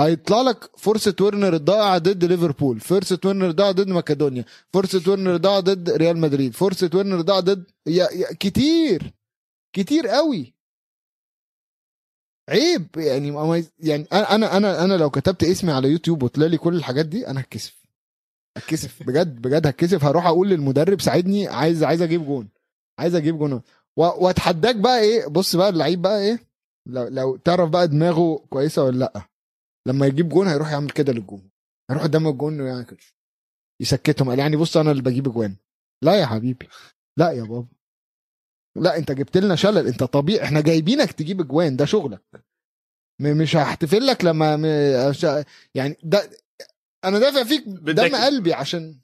[0.00, 5.60] هيطلع لك فرصة ورنر الضائعة ضد ليفربول فرصة ورنر ضاع ضد مقدونيا فرصة ورنر ضاع
[5.60, 8.08] ضد ريال مدريد فرصة ورنر ضاع ضد يا...
[8.12, 8.26] يا...
[8.40, 9.12] كتير
[9.76, 10.54] كتير قوي.
[12.48, 17.06] عيب يعني يعني أنا أنا أنا لو كتبت اسمي على يوتيوب وطلع لي كل الحاجات
[17.06, 17.80] دي أنا هتكسف.
[18.56, 20.04] هتكسف بجد بجد هتكسف.
[20.04, 22.48] هروح أقول للمدرب ساعدني عايز عايز أجيب جون
[22.98, 23.62] عايز أجيب جون.
[23.96, 26.38] وأتحداك بقى إيه بص بقى اللعيب بقى إيه
[26.86, 29.29] لو, لو تعرف بقى دماغه كويسة ولا لأ.
[29.86, 31.50] لما يجيب جون هيروح يعمل كده للجون
[31.90, 32.98] هيروح قدام الجون ويعمل كده.
[33.80, 34.28] يسكتهم.
[34.30, 35.56] قال يعني بص أنا اللي بجيب جوان.
[36.02, 36.68] لا يا حبيبي.
[37.16, 37.68] لا يا بابا.
[38.76, 39.86] لا أنت جبت لنا شلل.
[39.86, 40.44] أنت طبيعي.
[40.44, 42.22] إحنا جايبينك تجيب اجوان ده شغلك.
[43.20, 44.54] مش هحتفل لك لما
[45.74, 46.30] يعني ده
[47.04, 49.00] أنا دافع فيك دم قلبي عشان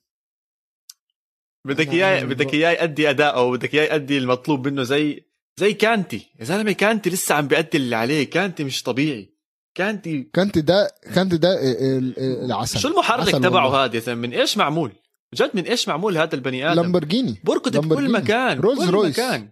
[1.66, 5.24] بدك أنا- إياه بدك إياه يأدي اداءه بدك إياه يأدي المطلوب منه زي
[5.60, 6.30] زي كانتي.
[6.40, 8.30] يا زلمة كانتي لسه عم بيأدي اللي عليه.
[8.30, 9.35] كانتي مش طبيعي.
[9.76, 12.78] كانتي كانت ده كانت ده ال- ال- العسل.
[12.78, 13.84] شو المحرك تبعه.
[13.84, 14.92] هذا يا زلمه من إيش معمول؟
[15.34, 18.12] جد من إيش معمول هذا البني آدم؟ لامبرجيني بركض بكل.
[18.12, 19.18] مكان Rolls كل Royce.
[19.18, 19.50] مكان.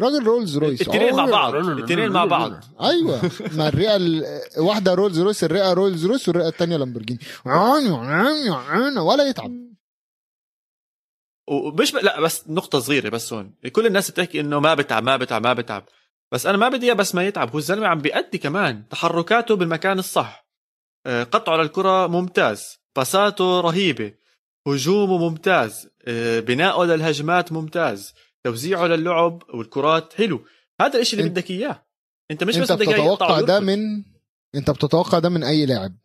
[0.00, 0.80] راجل Rolls Royce.
[0.82, 2.52] التنين مع بعض التنين مع بعض.
[2.80, 3.30] أيوه.
[3.52, 4.24] ما الرئة ال-
[4.58, 7.20] واحدة Rolls Royce الرئة رولز رويس والرئة الثانية لامبرجيني
[8.98, 9.68] ولا يتعب.
[11.48, 11.96] ومش ب...
[11.96, 13.54] لا بس نقطة صغيرة بس هون.
[13.72, 15.84] كل الناس بتحكي إنه ما بتعب ما بتعب ما بتعب.
[16.32, 19.98] بس أنا ما بدي إياه بس ما يتعب هو الزلمة عم بيأدي كمان تحركاته بالمكان
[19.98, 20.48] الصح.
[21.06, 24.14] آه، قطعه للكرة ممتاز باساته رهيبة
[24.68, 28.14] هجومه ممتاز آه، بناؤه للهجمات ممتاز
[28.44, 30.44] توزيعه للعب والكرات حلو.
[30.80, 31.86] هذا الإشي اللي بدك إياه.
[32.30, 33.60] أنت مش بس انت بدك إياه يقطع بتتوقع ده.
[33.60, 34.04] من
[34.54, 35.96] أنت بتتوقع ده من أي لاعب؟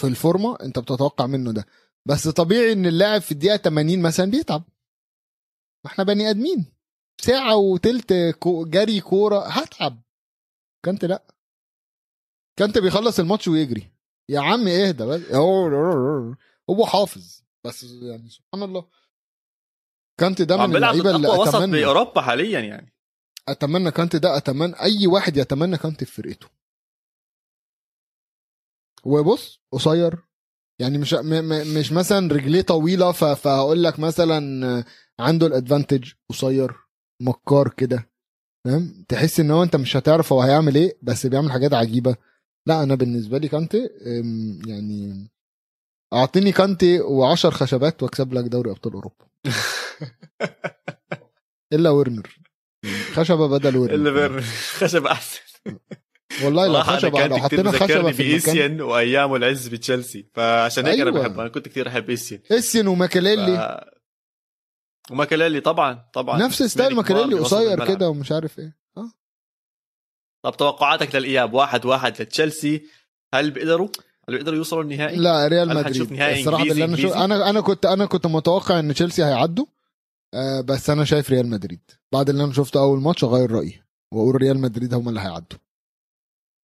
[0.00, 1.66] في الفورمة أنت بتتوقع منه ده.
[2.08, 4.62] بس طبيعي إن اللاعب في الدقيقة 80 مثلا بيتعب.
[5.84, 6.72] ما إحنا بني آدمين.
[7.20, 8.12] ساعة وتلت
[8.46, 10.02] جري كورة هتعب.
[10.84, 11.22] كانت لأ.
[12.58, 13.92] كانت بيخلص الماتش ويجري.
[14.28, 15.20] يا عم اهدى بس.
[16.70, 17.42] هو حافظ.
[17.64, 18.88] بس يعني سبحان الله.
[20.20, 21.80] كانت ده من اللعيبة اللي أتمنى.
[21.80, 22.94] بأوروبا حاليا يعني.
[23.48, 24.80] أتمنى كانت ده أتمنى.
[24.80, 26.46] أي واحد يتمنى كانت في فرقته.
[29.04, 30.18] وبص قصير.
[30.78, 34.84] يعني مش م م مش مثلا رجليه طويلة ف- فهقول لك مثلا
[35.20, 36.72] عنده الأدفانتج قصير.
[37.22, 38.08] مكار كده
[38.64, 42.16] فاهم تحس إن هو أنت مش هتعرف هو هيعمل إيه بس بيعمل حاجات عجيبة.
[42.66, 43.88] لا أنا بالنسبة لي كانتي
[44.66, 45.28] يعني
[46.12, 49.26] أعطيني كانتي و10 خشبات وأكسب لك دوري أبطال أوروبا.
[51.72, 52.38] إلا ورنر
[53.12, 54.40] خشبة بدل ورنر اللي بير
[54.80, 55.40] خشب أحسن.
[56.44, 60.26] والله لو أنا خشبة لو حطينا خشبة في بإيسيان وايامه العز بتشيلسي.
[60.34, 61.22] فعشان هيك أنا أيوة.
[61.22, 62.40] بحبه أنا كنت كثير أحب إيسيان.
[62.50, 63.56] اسين وماكاليلي.
[63.56, 63.91] ف...
[65.10, 66.38] وماكاليلي طبعا طبعا.
[66.38, 67.86] نفس style ماكاليلي قصير.
[67.86, 68.76] كده ومش عارف إيه.
[68.96, 69.10] آه.
[70.44, 72.86] طب توقعاتك للإياب؟ واحد واحد لتشيلسي.
[73.34, 73.88] هل بيقدروا؟
[74.28, 76.22] هل بيقدروا يوصلوا النهائي؟ لا ريال مدريد.
[76.22, 77.08] الصراحة باللي أنا شو...
[77.08, 79.66] أنا أنا كنت أنا كنت متوقع إن تشيلسي هيعدوا
[80.34, 81.90] آه بس أنا شايف ريال مدريد.
[82.12, 83.82] بعد اللي أنا شفته أول ماتش أغير رأيي
[84.12, 85.58] وأقول ريال مدريد هم اللي هيعدوا.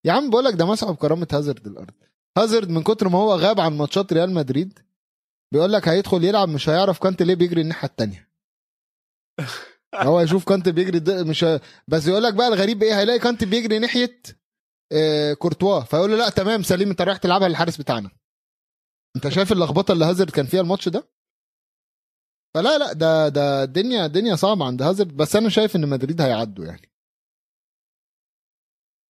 [0.05, 1.93] يا عم بقول لك ده مسح بكرامة هازارد الأرض.
[2.37, 4.79] هازارد من كتر ما هو غاب عن ماتشات ريال مدريد
[5.53, 8.28] بيقول لك هيدخل يلعب مش هيعرف كانت ليه بيجري الناحية التانية.
[9.95, 11.45] هو يشوف كانت بيجري مش.
[11.87, 14.21] بس يقول لك بقى الغريب إيه؟ هيلاقي كانت بيجري ناحية
[14.91, 15.79] آه كورتوا.
[15.79, 18.11] فيقول له لا تمام سليم أنت رايح تلعبها للحارس بتاعنا.
[19.15, 21.09] أنت شايف اللخبطة اللي هازارد كان فيها الماتش ده؟
[22.55, 26.65] فلا لا ده ده الدنيا الدنيا صعبة عند هازارد بس أنا شايف إن مدريد هيعدوا
[26.65, 26.91] يعني.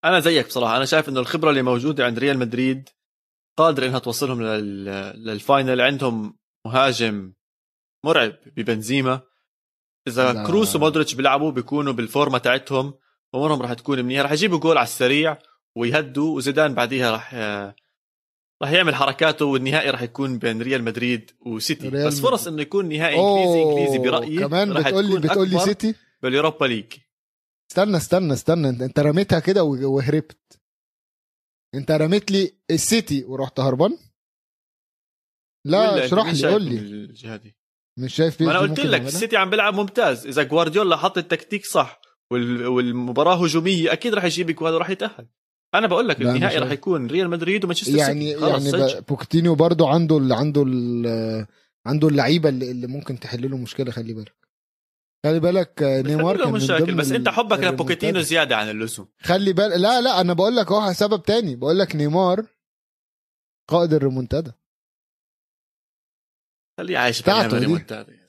[0.06, 0.78] أنا زيك بصراحة.
[0.78, 2.90] أنا شايف إنه الخبرة اللي موجودة عند ريال مدريد
[3.58, 4.86] قادر إنها توصلهم لل...
[5.26, 5.82] لل final.
[5.82, 7.34] عندهم مهاجم
[8.06, 9.22] مرعب ببنزيما.
[10.10, 10.44] إذا.
[10.48, 12.94] كروس ومودريتش بيلعبوا بيكونوا بالفورمة تاعتهم
[13.36, 14.24] امورهم راح تكون منيحة.
[14.24, 15.38] راح يجيبوا جول على السريع
[15.76, 17.34] ويهدوا وزيدان بعديها راح
[18.62, 21.90] راح يعمل حركاته والنهائي راح يكون بين ريال مدريد وسيتي.
[21.90, 25.60] ريال بس فرص إنه يكون نهائي انجليزي إنجليزي برأيي كمان راح بتقول لي بتقول لي
[25.60, 26.94] سيتي؟ بال Europa League.
[27.72, 28.70] استنى استنى استنى.
[28.70, 30.62] انت, رميتها كده وهربت.
[31.76, 33.98] أنت رميت لي السيتي ورحت هربان؟
[35.66, 37.54] لا اشرح لي قول لي.
[38.00, 42.02] مش شايف ما أنا قلت لك؟ السيتي عم بيلعب ممتاز إذا جوارديولا حط التكتيك صح
[42.32, 42.68] وال...
[42.68, 45.28] والمباراة هجومية أكيد راح يجيب جوال وراح يتأهل
[45.76, 46.72] أنا بقول لك النهائي راح.
[46.72, 49.02] يكون ريال مدريد ومانشستر يعني سيتي خلص يعني سجل.
[49.02, 51.46] بوكيتينو برضو عنده ال عنده ال
[51.86, 54.34] عنده اللعيبة اللي, اللي ممكن تحل له مشكلة خلي بالك
[55.26, 57.60] خلي بالك آه، نيمار كان من مشاكل ضمن بس أنت حبك.
[57.60, 61.80] لبوكيتينو زيادة عن اللزوم خلي بالك لا لا أنا بقول لك اهو سبب تاني بقول
[61.80, 62.46] لك نيمار
[63.70, 64.54] قائد الريمونتادا
[66.80, 68.20] خليه عايش بتاعته بايام دي.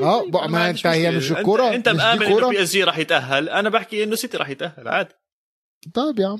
[0.00, 1.16] آه بقى ما انت هي.
[1.16, 3.48] مش الكوره أنت, مآمن إنه PS G راح يتأهل.
[3.48, 5.14] أنا بحكي إنه سيتي راح يتأهل عادي.
[5.94, 6.38] طيب يا عم.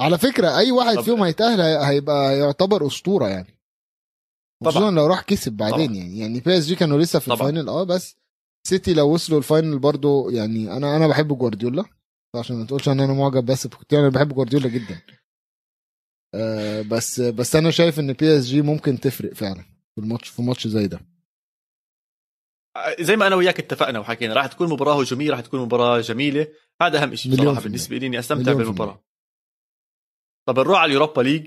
[0.00, 3.58] على فكرة أي واحد طب- فيهم هيتأهل هي- هيبقى يعتبر أسطورة يعني.
[4.62, 4.72] طبعا.
[4.72, 5.96] خصوصا لو راح كسب بعدين طبعا.
[5.98, 6.18] يعني.
[6.18, 7.48] يعني PSG كانوا لسه في طبعا.
[7.48, 7.68] ال final.
[7.68, 8.16] آه بس
[8.68, 11.84] سيتي لو وصلوا ال final برضو يعني أنا أنا بحب جوارديولا.
[12.36, 15.00] عشان ما تقولش إن أنا معجب بس أنا بحب جوارديولا جدا.
[16.34, 19.64] آه بس بس أنا شايف إن PSG ممكن تفرق فعلا
[19.94, 21.00] في الماتش في ماتش زي ده.
[23.00, 26.46] زي ما أنا وياك اتفقنا وحكينا راح تكون مباراة هجومية راح تكون مباراة جميلة.
[26.82, 27.60] هذا أهم شيء بصراحة.
[27.60, 29.04] بالنسبة لي إني أستمتع بالمباراة.
[30.48, 31.46] طب نروح على اليوروبا ليج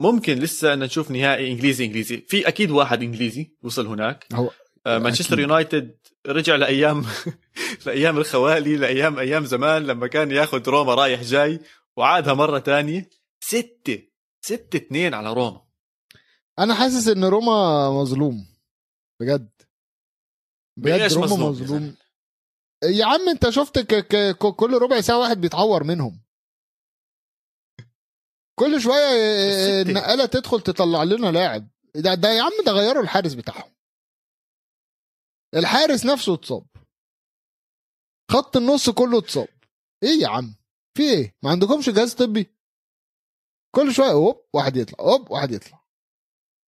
[0.00, 2.16] وممكن لسه أن نشوف نهائي إنجليزي إنجليزي.
[2.28, 4.26] في أكيد واحد إنجليزي وصل هناك.
[4.32, 4.50] هو
[4.86, 5.40] آه، مانشستر.
[5.40, 5.96] يونايتد
[6.26, 7.04] رجع لأيام
[7.86, 11.60] لأيام الخوالي لأيام أيام زمان لما كان ياخذ روما رايح جاي
[11.96, 13.08] وعادها مرة تانية.
[13.46, 14.08] ستة
[14.44, 15.66] ستة اثنين على روما.
[16.58, 18.46] أنا حاسس إن روما مظلوم
[19.20, 19.52] بجد.
[20.78, 21.66] بجد روما مظلوم؟ يا مظلوم.
[21.80, 21.96] زلمة؟
[22.84, 23.94] يا عم أنت شفت ك...
[23.94, 24.36] ك...
[24.36, 26.22] ك- كل ربع ساعة واحد بيتعور منهم.
[28.58, 29.82] كل شوية.
[29.82, 31.68] النقالة تدخل تطلع لنا لاعب.
[31.94, 33.74] ده, ده يا عم ده غيروا الحارس بتاعهم.
[35.54, 36.66] الحارس نفسه اتصاب.
[38.30, 39.48] خط النص كله اتصاب.
[40.02, 40.54] إيه يا عم؟
[40.96, 42.55] في إيه؟ ما عندكمش جهاز طبي؟
[43.76, 45.84] كل شوية أوب واحد يطلع أوب واحد يطلع.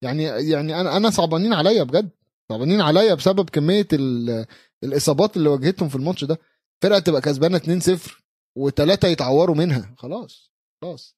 [0.05, 2.11] يعني يعني أنا أنا صعبانين عليا بجد.
[2.49, 4.47] صعبانين عليا بسبب كمية ال-
[4.85, 6.39] الإصابات اللي واجهتهم في الماتش ده.
[6.83, 8.23] فرقة تبقى كسبانة 2-0
[8.59, 9.95] وثلاثه يتعوروا منها.
[9.99, 10.53] خلاص
[10.83, 11.17] خلاص.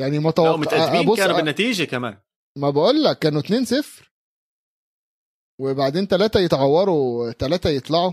[0.00, 2.20] يعني ما توقع ومتقدمين بص كانوا بالنتيجة كمان.
[2.58, 4.10] ما بقول لك كانوا 2-0
[5.60, 8.12] وبعدين ثلاثة يتعوروا ثلاثة يطلعوا.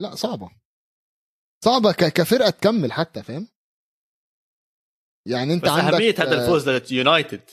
[0.00, 0.50] لا صعبة.
[1.64, 3.48] صعبة كفرقة تكمل حتى فاهم؟
[5.26, 7.50] يعني انت بس عندك أهمية هذا آه، الفوز لليونايتد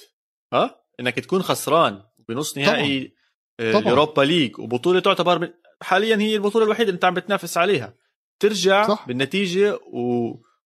[0.53, 3.13] ها؟ إنك تكون خسران بنص نهائي
[3.59, 3.83] آه، طبعاً.
[3.83, 7.93] ال Europa League وبطولة تعتبر حاليا هي البطولة الوحيدة اللي انت عم بتنافس عليها.
[8.39, 9.07] ترجع صح.
[9.07, 9.79] بالنتيجة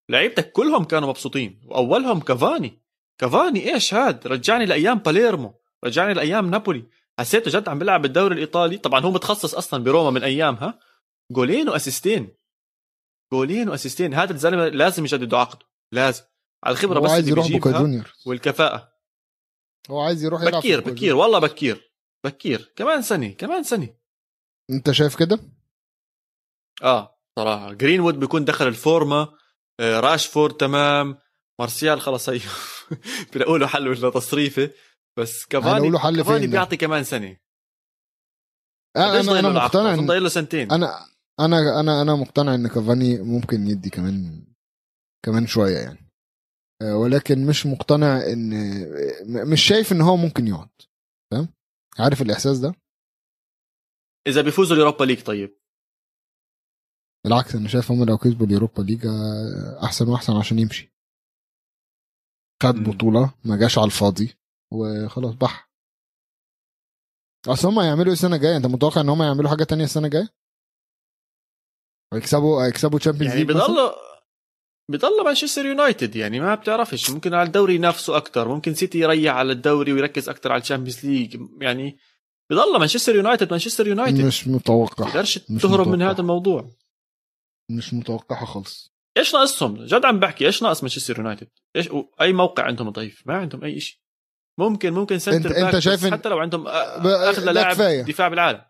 [0.10, 2.82] ولعيبتك كلهم كانوا مبسوطين وأولهم كافاني
[3.18, 6.84] كافاني إيش هاد؟ رجعني لأيام باليرمو رجعني لأيام نابولي.
[7.20, 8.78] حسيته جد عم بيلعب بالدوري الإيطالي.
[8.78, 10.80] طبعا هو متخصص أصلا بروما من ايامها
[11.32, 12.36] جولين وأسيستين.
[13.34, 14.14] جولين وأسيستين.
[14.14, 16.24] هذا الزلمة لازم يجددوا عقده لازم.
[16.64, 18.92] على الخبرة بس عايز يروح بوكا جونيور والكفاءة.
[19.90, 21.92] هو عايز يروح يلعب بكير بكير والله بكير
[22.26, 22.74] بكير.
[22.76, 23.90] كمان سنة كمان سنة.
[24.70, 25.40] انت شايف كده؟
[26.84, 27.74] آه صراحة.
[27.74, 29.34] جرينوود بيكون دخل الفورمة
[29.80, 31.18] آه، راشفورد تمام.
[31.60, 32.40] مارسيال خلص هي
[33.34, 34.70] بلاقوا له حل ولا تصريفة.
[35.18, 35.46] بس
[35.92, 37.38] له حل ده؟ بيعطي كمان سنة.
[38.98, 40.72] أنا قديش أنا, العقد؟ مقتنع ضايل له سنتين.
[40.72, 41.06] أنا
[41.40, 44.46] أنا أنا أنا مقتنع إن كافاني ممكن يدي كمان
[45.26, 46.00] كمان شوية يعني.
[46.00, 46.11] آه،
[46.82, 48.50] ولكن مش مقتنع إن
[49.26, 50.70] م- مش شايف إن هو ممكن يقعد.
[51.32, 51.48] فاهم
[52.00, 52.74] عارف الإحساس ده؟
[54.28, 55.58] إذا بيفوزوا ال Europa League طيب.
[57.26, 60.94] بالعكس أنا شايف هم لو كسبوا ال Europa League آه، أحسن وأحسن عشان يمشي.
[62.64, 62.76] خد.
[62.76, 64.38] بطولة ما جاش على الفاضي
[64.74, 65.72] وخلاص بح.
[67.48, 70.30] أصل هم هيعملوا إيه السنة الجاية؟ أنت متوقع إن هم يعملوا حاجة تانية السنة الجاية؟
[72.14, 73.58] هيكسبوا هيكسبوا Champions يعني League
[74.92, 79.52] بضل مانشستر يونايتد يعني ما بتعرفش ممكن على الدوري ينافسوا أكثر ممكن سيتي يريح على
[79.52, 81.98] الدوري ويركز أكثر على ال Champions League يعني
[82.50, 84.22] بضل مانشستر يونايتد مانشستر يونايتد.
[84.22, 86.12] مش متوقع تقدرش مش تهرب من متوقع.
[86.12, 86.70] هذا الموضوع.
[87.72, 88.92] مش متوقعها خالص.
[89.18, 91.90] إيش ناقصهم؟ جد عم بحكي إيش ناقص مانشستر يونايتد؟ إيش
[92.22, 93.98] أي موقع عندهم ضعيف؟ ما عندهم أي شيء
[94.58, 97.78] ممكن ممكن center أنت back شايف حتى لو عندهم أ- ب- أغلى لاعب.
[98.06, 98.62] دفاع بالعالم.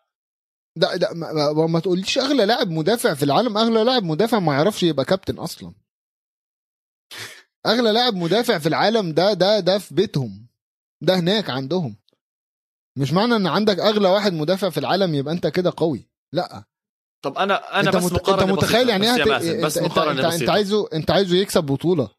[0.77, 4.53] ده ده ما, ما, ما تقوليش أغلى لاعب مدافع في العالم أغلى لاعب مدافع ما
[4.53, 5.73] يعرفش يبقى كابتن أصلا.
[7.65, 10.47] أغلى لاعب مدافع في العالم ده ده ده في بيتهم.
[11.03, 11.95] ده هناك عندهم.
[12.97, 16.09] مش معنى إن عندك أغلى واحد مدافع في العالم يبقى أنت كده قوي.
[16.33, 16.63] لأ.
[17.23, 18.29] طب أنا أنا أنت بس مت...
[18.29, 18.89] أنت متخيل.
[18.89, 19.65] يعني إيه بس هت...
[19.65, 20.49] بس أنت, أنت, مقارنة أنت, أنت.
[20.49, 22.09] عايزه أنت عايزه يكسب بطولة.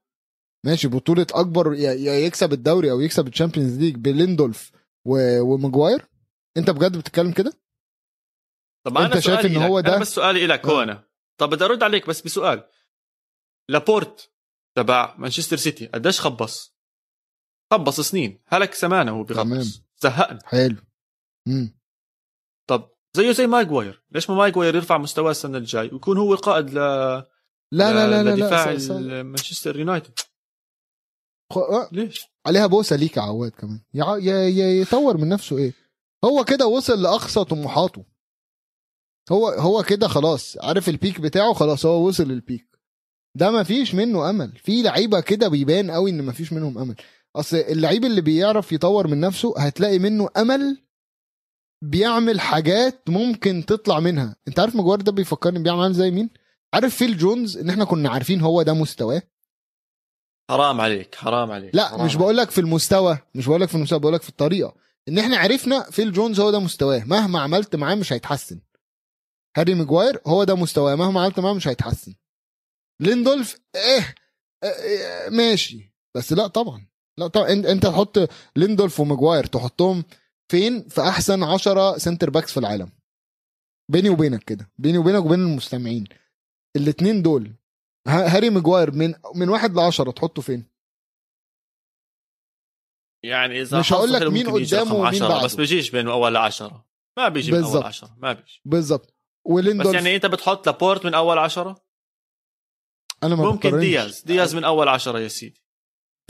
[0.66, 4.72] ماشي بطولة أكبر يا يكسب الدوري أو يكسب ال Champions League بليندلوف
[5.04, 5.40] و...
[5.40, 6.06] وماجواير؟
[6.56, 7.52] أنت بجد بتتكلم كده؟
[8.86, 9.56] طب أنا أنت شايف إلك.
[9.56, 10.82] هو أنا ده- بس سؤالي لك هو آه.
[10.82, 11.04] أنا
[11.40, 12.68] طب بدي أرد عليك بس بسؤال.
[13.68, 14.31] لابورت.
[14.76, 15.86] تبع مانشستر سيتي.
[15.86, 16.76] قديش خبص؟
[17.72, 18.42] خبص سنين.
[18.46, 19.58] هلق سمانه تمام.
[19.58, 19.82] بخبص.
[20.02, 20.76] زهقنا حلو.
[21.48, 21.78] امم
[22.68, 26.74] طب زيه زي ماجواير ليش ما ماجواير يرفع مستواه السنة الجاي؟ ويكون هو القائد ل...
[26.74, 27.24] لا
[27.72, 28.34] لا لا لا
[28.90, 30.18] ال- مانشستر يونايتد.
[31.52, 33.80] خ- آه، ليش؟ عليها بوسة ليك يا عواد كمان.
[33.94, 35.72] يع- ي- ي- يطور من نفسه إيه؟
[36.24, 38.04] هو كده وصل لأقصى طموحاته.
[39.32, 40.56] هو هو كده خلاص.
[40.60, 42.71] عارف البيك بتاعه؟ خلاص هو وصل للبيك
[43.34, 44.52] ده ما فيش منه أمل.
[44.64, 46.96] في لعيبة كده بيبان قوي إن ما فيش منهم أمل.
[47.36, 50.82] أصل اللعيب اللي بيعرف يطور من نفسه هتلاقي منه أمل
[51.84, 54.36] بيعمل حاجات ممكن تطلع منها.
[54.48, 56.30] أنت عارف مجوار ده بيفكرني بيعمل زي مين؟
[56.74, 59.22] عارف فيل جونز إن إحنا كنا عارفين هو ده مستواه؟
[60.50, 63.74] حرام عليك حرام عليك لا حرام مش بقول لك في المستوى مش بقول لك في
[63.74, 64.74] المستوى بقول لك في الطريقة.
[65.08, 67.04] إن إحنا عرفنا فيل جونز هو ده مستواه.
[67.04, 68.60] مهما عملت معاه مش هيتحسن.
[69.56, 70.94] هاري ماجواير هو ده مستواه.
[70.94, 72.14] مهما عملت معاه مش هيتحسن.
[73.02, 74.14] ليندلوف إيه,
[74.64, 75.92] إيه ماشي.
[76.16, 76.86] بس لا طبعا.
[77.18, 77.48] لا طبعا.
[77.52, 78.18] انت أنت تحط
[78.56, 80.04] ليندلوف وماجواير تحطهم
[80.50, 82.92] فين؟ في أحسن عشرة center backs في العالم.
[83.90, 84.70] بيني وبينك كده.
[84.78, 86.04] بيني وبينك وبين المستمعين.
[86.76, 87.52] الاثنين دول
[88.08, 90.64] ها- هاري ماجواير من من واحد لعشرة تحطه فين؟
[93.24, 95.44] يعني إذا مش هقول لك مين قدامه ومين 10 بعده.
[95.44, 96.86] بس بيجيش بين أول عشرة.
[97.18, 97.84] ما بيجي من أول بالظبط.
[97.84, 98.16] عشرة.
[98.18, 98.60] ما بيجي.
[98.64, 99.06] بالظبط.
[99.06, 99.12] بس
[99.44, 99.94] وليندلوف.
[99.94, 101.84] يعني أنت بتحط لابورت من أول عشرة؟
[103.22, 103.86] أنا ما ممكن بقارنش.
[103.86, 104.20] دياز.
[104.22, 105.62] دياز من أول عشرة يا سيدي.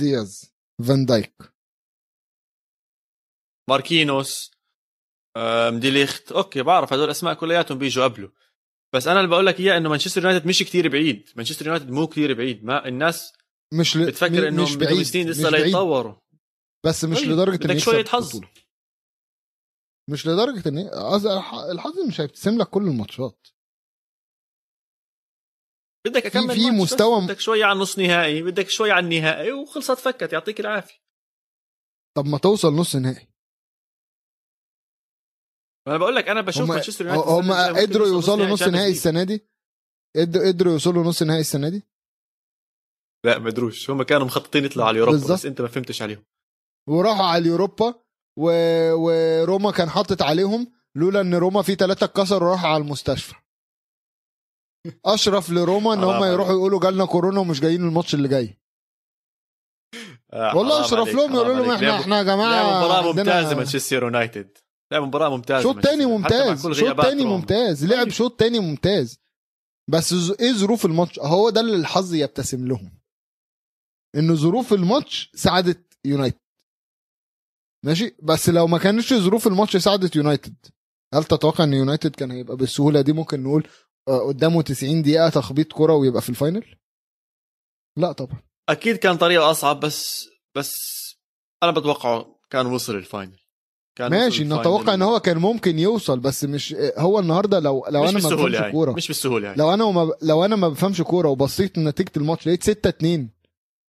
[0.01, 0.55] دياز
[0.89, 1.35] فان دايك.
[3.71, 4.51] ماركينوس
[5.37, 6.33] أم، دي ليخت.
[6.33, 8.33] أوكي بعرف هدول اسماء كلياتهم بيجوا قبله.
[8.95, 11.31] بس أنا اللي بقول لك إياه إنه مانشستر يونايتد مش كتير بعيد.
[11.37, 12.65] مانشستر يونايتد مو كتير بعيد.
[12.65, 13.33] ما الناس
[13.75, 14.07] مش ل...
[14.07, 15.51] بتفكر مش بدهم بعيد سنين لسه.
[15.51, 16.15] ليتطوروا
[16.87, 18.41] بس مش طيب، لدرجة بدك يكسب حظ.
[20.11, 20.79] مش لدرجة ان
[21.71, 23.47] الحظ مش هيبتسم لك كل الماتشات.
[26.07, 26.71] بدك أكمل في.
[26.87, 31.03] مستوى- بدك شوي على النص نهائي بدك شوي على النهائي وخلصت فكت، يعطيك العافية
[32.17, 33.29] طب ما توصل نص نهائي
[35.89, 38.91] أنا بقول لك أنا بشوف مانشستر يونايتد هم قدروا يوصل يوصلوا نص نهائي.
[38.91, 39.47] السنة دي
[40.17, 41.83] قد- قدروا يوصلوا نص نهائي السنة دي
[43.25, 45.39] لا ما ادروش هم كانوا مخططين يطلعوا على اليوروبا بالظبط.
[45.39, 46.25] بس أنت ما فهمتش عليهم
[46.89, 47.95] وراحوا على اليوروبا
[48.39, 48.51] و...
[48.95, 53.35] وروما كان حاطط عليهم لولا إن روما في ثلاثة اتكسروا وراحوا على المستشفى
[55.05, 56.25] أشرف لروما إن هم.
[56.25, 58.59] يروحوا يقولوا جالنا كورونا ومش جايين الماتش اللي جاي.
[60.33, 61.71] والله أشرف لهم يقولوا لهم.
[61.71, 64.59] إحنا إحنا يا جماعة مباراة ممتازة مانشستر يونايتد.
[64.93, 67.25] لعب مباراة ممتازة شوط تاني ممتاز شوط تاني.
[67.25, 68.13] ممتاز لعب طيب.
[68.13, 69.19] شوط تاني ممتاز.
[69.91, 72.99] بس إيه ظروف الماتش؟ هو ده اللي الحظ يبتسم لهم.
[74.17, 76.39] إن ظروف الماتش ساعدت يونايتد.
[77.85, 80.67] ماشي؟ بس لو ما كانتش ظروف الماتش ساعدت يونايتد.
[81.15, 83.69] هل تتوقع إن يونايتد كان هيبقى بالسهولة دي؟ ممكن نقول
[84.07, 86.77] قدامه 90 دقيقة تخبيط كرة ويبقى في ال final؟
[87.99, 88.43] لا طبعا.
[88.69, 90.75] أكيد كان طريقه أصعب بس بس
[91.63, 93.39] أنا بتوقعه كان وصل ال final.
[93.99, 94.95] كان ماشي نتوقع.
[94.95, 98.73] إن هو كان ممكن يوصل بس مش هو النهارده لو لو أنا ما بفهمش هاي
[98.73, 98.93] كورة.
[98.93, 102.63] مش بالسهوله هاي لو أنا وما لو أنا ما بفهمش كورة وبصيت لنتيجه الماتش لقيت
[102.63, 103.31] 6 2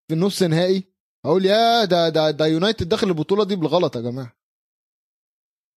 [0.09, 0.85] في النص نهائي
[1.25, 4.37] أقول يا ده ده ده يونايتد داخل البطولة دي بالغلط يا جماعة.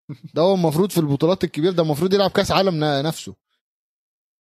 [0.36, 3.36] ده هو المفروض في البطولات الكبيرة ده المفروض يلعب كأس عالم نفسه.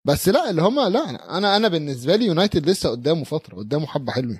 [0.05, 4.11] بس لا اللي هما لا أنا أنا بالنسبة لي يونايتد لسه قدامه فترة قدامه حبة
[4.11, 4.39] حلوين.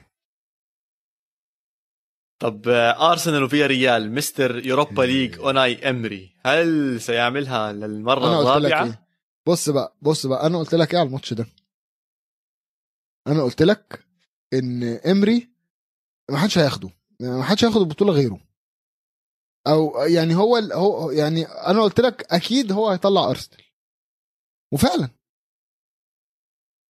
[2.41, 9.05] طب آه، ارسنال وفيا ريال Mister Europa League أوناي إمري هل سيعملها للمرة الرابعة؟ إيه.
[9.47, 11.45] بص بقى بص بقى أنا قلت لك إيه على الماتش ده؟
[13.27, 14.05] أنا قلت لك
[14.53, 15.49] إن إمري
[16.31, 16.89] ما حدش هياخده
[17.19, 18.39] ما حدش هياخد البطولة غيره.
[19.67, 23.61] أو يعني هو هو يعني أنا قلت لك أكيد هو هيطلع ارسنال
[24.73, 25.09] وفعلا.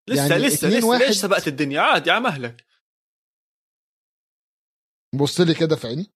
[0.09, 2.65] لسه يعني لسه لسه واحد- ليش سبقت الدنيا؟ عادي على مهلك
[5.19, 6.11] بص لي كده في عيني.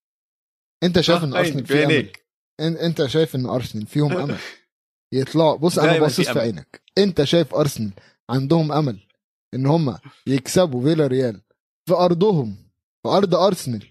[0.84, 2.12] أنت شايف إن آه، أرسنال فيه أمل؟
[2.60, 4.38] أنت شايف إن أرسنال فيهم أمل؟
[5.14, 6.40] يطلعوا بص أنا باصص في في.
[6.40, 6.82] عينك.
[6.98, 7.92] أنت شايف أرسنال
[8.30, 9.08] عندهم أمل
[9.54, 11.42] إن هم يكسبوا فيلا ريال
[11.86, 12.56] في أرضهم
[13.04, 13.88] في أرض أرسنال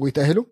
[0.00, 0.44] ويتأهلوا؟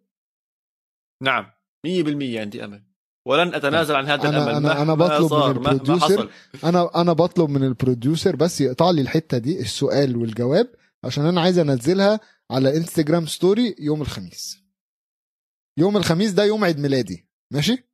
[1.22, 1.52] نعم
[1.86, 2.89] 100% عندي أمل.
[3.26, 4.52] ولن أتنازل عن هذا أنا- الأمل.
[4.52, 6.30] أنا- مهما أنا بطلب من ال producer حصل.
[6.64, 11.40] أنا أنا بطلب من ال producer بس يقطع لي الحتة دي السؤال والجواب عشان أنا
[11.40, 14.58] عايز أنزلها على انستجرام story يوم الخميس.
[15.78, 17.28] يوم الخميس ده يوم عيد ميلادي.
[17.52, 17.84] ماشي؟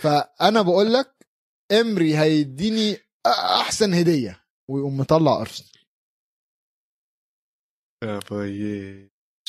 [0.00, 1.26] فأنا بقول لك
[1.72, 2.96] إمري هيديني
[3.60, 5.70] أحسن هدية ويقوم مطلع أرسنال.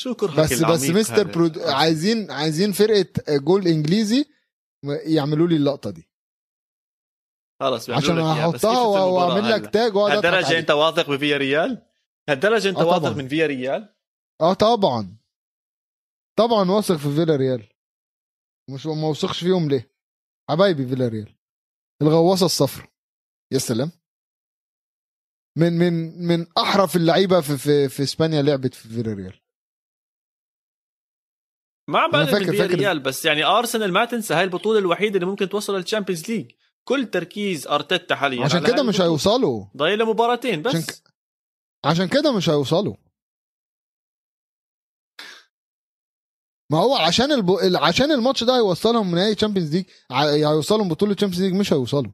[0.00, 1.58] شو كرهك بس بس مستر؟ برود...
[1.58, 4.24] عايزين عايزين فرقة جول إنجليزي
[4.84, 6.08] يعملوا لي اللقطة دي
[7.86, 10.58] بيعملوا عشان هحطها المباراة وأعمل لك؟ تاج وأقعد هالدرجة.
[10.58, 11.86] أنت واثق بفيا ريال؟
[12.28, 13.16] هالدرجة أنت آه واثق.
[13.16, 13.94] من فيا ريال؟
[14.40, 15.16] آه طبعا
[16.38, 17.68] طبعا واثق في فيلا ريال
[18.70, 19.92] مش ما وثقش فيهم ليه
[20.50, 21.34] حبايبي فيلا ريال
[22.02, 22.90] الغواصة الصفراء
[23.52, 23.90] يا سلام
[25.58, 29.41] من من من أحرف اللعيبة في في في إسبانيا لعبت في فيلا ريال
[31.88, 35.48] ما بقلل من فاكر- ريال بس يعني أرسنال ما تنسى هاي البطولة الوحيدة اللي ممكن
[35.48, 36.50] توصل لل Champions League.
[36.84, 39.00] كل تركيز أرتيتا حاليا عشان على كده مش.
[39.00, 39.64] هيوصلوا.
[39.76, 40.74] ضايل له مباراتين بس.
[40.74, 41.02] عشان ك-
[41.84, 42.94] عشان كده مش هيوصلوا.
[46.70, 47.50] ما هو عشان الب...
[47.82, 52.12] عشان الماتش ده هيوصلهم نهائي Champions League هيوصلهم بطولة Champions League مش هيوصلوا.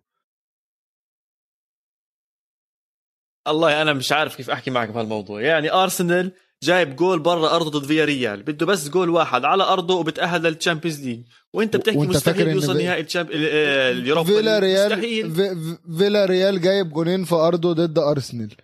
[3.48, 5.40] الله أنا مش عارف كيف أحكي معك بهالموضوع.
[5.42, 6.32] يعني أرسنال
[6.64, 10.53] جايب جول برا أرضه ضد فيا ريال بده بس جول واحد على أرضه وبتأهل لل
[10.53, 11.22] Champions League.
[11.52, 13.30] وأنت بتحكي فاكر مستحيل يوصل في- نهائي ال Champ...
[13.30, 14.58] ال- آه، ال Europa فيلا.
[14.58, 15.34] ريال مستحيل.
[15.34, 15.54] في...
[15.54, 18.56] في- فيلا ريال جايب جونين في أرضه ضد أرسنال.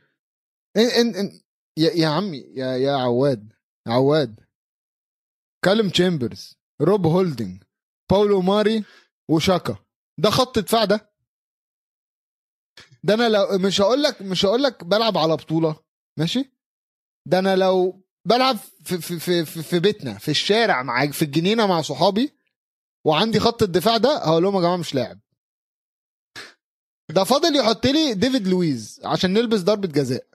[0.77, 0.83] إن...
[0.83, 1.15] إن...
[1.15, 1.41] إن...
[1.79, 1.91] يا...
[1.91, 3.53] يا عمي يا يا عواد
[3.87, 4.41] عواد.
[5.65, 7.63] كالوم تشامبرز روب هولدنج
[8.11, 8.85] باولو ماري
[9.31, 9.77] وشاكا.
[10.21, 11.11] ده خط دفاع ده؟
[13.05, 15.77] ده أنا لو مش هقول لك مش هقول لك بلعب على بطولة.
[16.19, 16.54] ماشي؟
[17.27, 21.67] ده أنا لو بلعب في في في في, في بيتنا في الشارع مع في الجنينة
[21.67, 22.35] مع صحابي
[23.05, 25.21] وعندي خط الدفاع ده هقول لهم يا جماعة مش لاعب.
[27.11, 30.27] ده فاضل يحط لي ديفيد لويز عشان نلبس ضربة جزاء.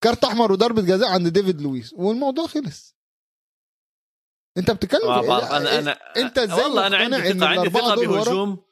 [0.00, 2.94] كارت أحمر وضربة جزاء عند ديفيد لويز والموضوع خلص.
[4.58, 8.62] أنت بتتكلم في إيه؟ أنا أنا أنت إزاي والله أنا عندي ثقه عندي ثقه؟ بهجوم.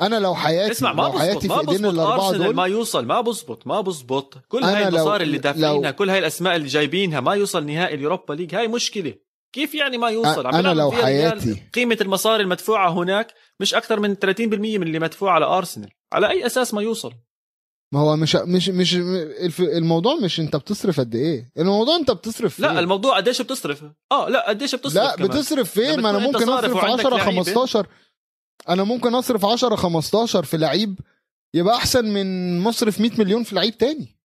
[0.00, 3.06] أنا لو حياتي اسمع ما لو حياتي بزبط في ما ايدين الأربعة دول ما يوصل
[3.06, 7.34] ما بزبط ما بزبط كل هاي المصاري اللي دافعينها كل هاي الأسماء اللي جايبينها ما
[7.34, 8.54] يوصل نهائي ال Europa League.
[8.54, 9.14] هاي مشكلة.
[9.52, 10.90] كيف يعني ما يوصل؟ عم بيلعب لو.
[10.92, 16.30] حياتي- قيمة المصاري المدفوعة هناك مش أكثر من 30% من اللي مدفوع على ارسنال على
[16.30, 17.12] أي أساس ما يوصل؟
[17.92, 18.96] ما هو مش مش مش
[19.60, 21.50] الموضوع مش أنت بتصرف قد إيه.
[21.58, 25.28] الموضوع أنت بتصرف فين؟ لا الموضوع قديش بتصرف؟ آه لا قديش بتصرف لا كمان.
[25.28, 27.42] بتصرف فين؟ ما أنا ممكن أصرف وعندك 10 لعيبة.
[27.42, 27.86] 15
[28.68, 31.00] أنا ممكن أصرف 10 15 في لعيب
[31.54, 34.16] يبقى أحسن من مصرف 100 مليون في لعيب تاني.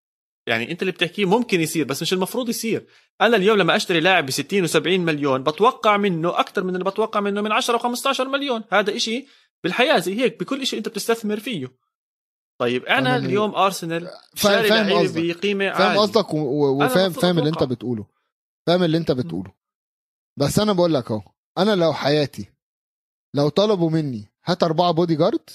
[0.47, 2.87] يعني أنت اللي بتحكيه ممكن يصير بس مش المفروض يصير.
[3.21, 7.19] أنا اليوم لما أشتري لاعب ب 60 و70 مليون بتوقع منه أكثر من اللي بتوقع
[7.19, 8.63] منه من 10 و15 مليون.
[8.71, 9.27] هذا إشي
[9.63, 11.75] بالحياة زي هيك بكل إشي أنت بتستثمر فيه.
[12.59, 15.37] طيب أنا, اليوم أرسنال شاري قصدك.
[15.37, 15.97] بقيمة فاهم.
[15.99, 17.63] قصدك وفاهم فاهم اللي أنت.
[17.63, 18.05] بتقوله.
[18.67, 19.53] فاهم اللي أنت بتقوله.
[20.37, 21.21] بس أنا بقول لك أهو
[21.57, 22.49] أنا لو حياتي
[23.34, 25.49] لو طلبوا مني هات أربعة بودي جارد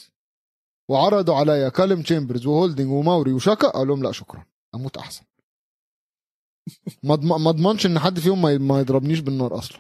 [0.91, 4.47] وعرضوا عليا كالم تشامبرز وهولدنج وماوري وشاكا أقول لهم لا شكرا.
[4.75, 5.23] أموت أحسن.
[7.03, 9.79] ما أضمنش إن حد فيهم ما- يضربنيش بالنار أصلا.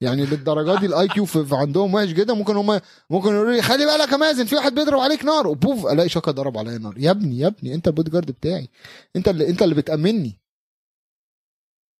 [0.00, 2.34] يعني للدرجة دي ال IQ عندهم وحش جدا.
[2.34, 2.80] ممكن هم
[3.10, 5.46] ممكن يقولوا لي خلي بالك يا مازن في واحد بيضرب عليك نار.
[5.46, 6.98] وبوف ألاقي شاكا ضرب عليا نار.
[6.98, 8.68] يا ابني يا ابني أنت البودي جارد بتاعي.
[9.16, 10.38] أنت اللي أنت اللي بتامني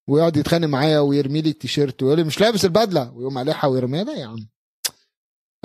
[0.08, 3.12] ويقعد يتخانق معايا ويرمي لي التيشيرت ويقول لي مش لابس البدلة.
[3.12, 4.48] ويقوم عليها ويرميها لا يا عم.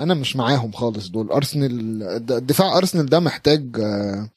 [0.00, 1.30] أنا مش معاهم خالص دول.
[1.30, 1.98] أرسنال
[2.46, 4.30] دفاع أرسنال ده محتاج آه،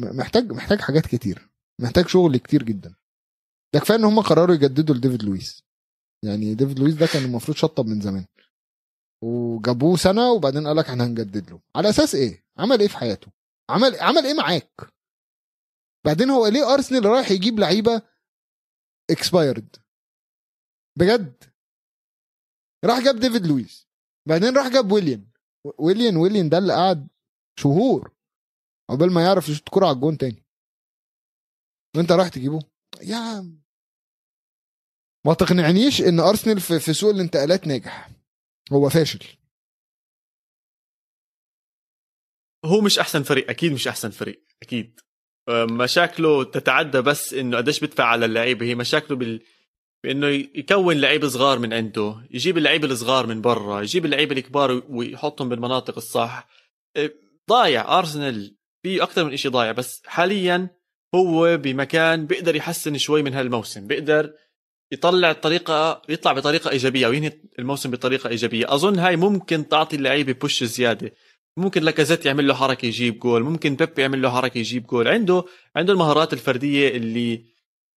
[0.00, 1.50] محتاج محتاج حاجات كتير.
[1.80, 2.94] محتاج شغل كتير جدا.
[3.74, 5.62] ده كفاية إن هم قرروا يجددوا لديفيد لويس.
[6.24, 8.26] يعني ديفيد لويس ده كان المفروض شطب من زمان.
[9.24, 11.60] وجابوه سنة وبعدين قال لك إحنا هنجدد له.
[11.76, 13.32] على أساس إيه؟ عمل إيه في حياته؟
[13.70, 14.92] عمل عمل إيه معاك؟
[16.06, 18.02] بعدين هو ليه أرسنال رايح يجيب لعيبة
[19.10, 19.76] expired
[20.98, 21.44] بجد.
[22.84, 23.87] راح جاب ديفيد لويس.
[24.28, 25.30] بعدين راح جاب ويليام
[25.78, 27.08] ويليام ويليام ده اللي قعد
[27.60, 28.12] شهور
[28.90, 30.46] عقبال ما يعرف يشوط كرة على الجون تاني.
[31.96, 32.60] وانت رايح تجيبه؟
[33.02, 33.62] يا عم.
[35.26, 38.10] ما تقنعنيش إن أرسنال في, سوق الانتقالات ناجح.
[38.72, 39.38] هو فاشل.
[42.64, 45.00] هو مش أحسن فريق أكيد مش أحسن فريق أكيد.
[45.70, 49.44] مشاكله تتعدى بس إنه قديش بدفع على اللعيبة هي مشاكله بال
[50.04, 55.48] بأنه يكون لعيبه صغار من عنده يجيب اللعيبه الصغار من برا يجيب اللعيبه الكبار ويحطهم
[55.48, 56.48] بالمناطق الصح.
[56.96, 57.10] أه،
[57.50, 57.98] ضايع.
[57.98, 60.70] ارسنال في أكثر من شيء ضايع بس حاليا
[61.14, 63.86] هو بمكان بيقدر يحسن شوي من هالموسم.
[63.86, 64.34] بيقدر
[64.92, 68.74] يطلع الطريقة يطلع بطريقة إيجابية وينهي الموسم بطريقة إيجابية.
[68.74, 71.12] أظن هاي ممكن تعطي اللعيبه بوش زيادة.
[71.58, 75.44] ممكن لاكازيت يعمل له حركة يجيب جول ممكن بيب يعمل له حركة يجيب جول عنده
[75.76, 77.44] عنده المهارات الفردية اللي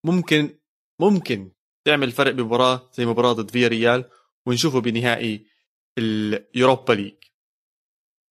[0.03, 0.59] ممكن
[0.99, 1.51] ممكن
[1.85, 4.09] تعمل فرق بمباراة زي مباراة ضد فيا ريال
[4.45, 5.47] ونشوفه بنهائي
[5.97, 7.15] ال Europa League.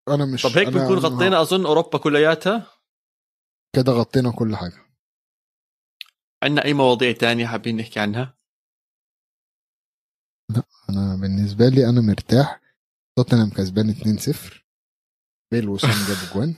[0.09, 2.66] أنا مش طب هيك بنكون غطينا أظن أوروبا كلياتها؟
[3.76, 4.90] كده غطينا كل حاجة.
[6.42, 8.38] عندنا أي مواضيع تانية حابين نحكي عنها؟
[10.90, 12.61] أنا بالنسبة لي أنا مرتاح.
[13.18, 14.62] توتنهام كسبان 2-0
[15.53, 16.55] بيل وسون جابوا جوان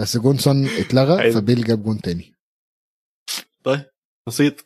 [0.00, 1.32] بس جون سون اتلغى.
[1.32, 2.34] فبيل جاب جون تاني.
[3.64, 3.90] طيب
[4.28, 4.65] بسيط.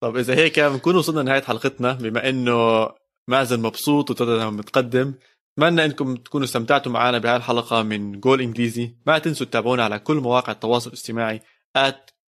[0.00, 2.88] طب إذا هيك بنكون وصلنا لنهاية حلقتنا بما إنه
[3.28, 5.14] مازن مبسوط وتوتنهام متقدم
[5.58, 8.96] اتمنى إنكم تكونوا استمتعتوا معنا بهاي الحلقة من جول إنجليزي.
[9.06, 11.40] ما تنسوا تتابعونا على كل مواقع التواصل الاجتماعي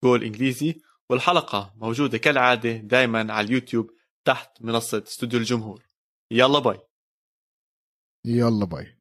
[0.05, 3.91] جول إنجليزي والحلقة موجودة كالعادة دائما على اليوتيوب
[4.25, 5.83] تحت منصة استوديو الجمهور.
[6.31, 6.79] يلا باي.
[8.27, 8.98] يلا باي.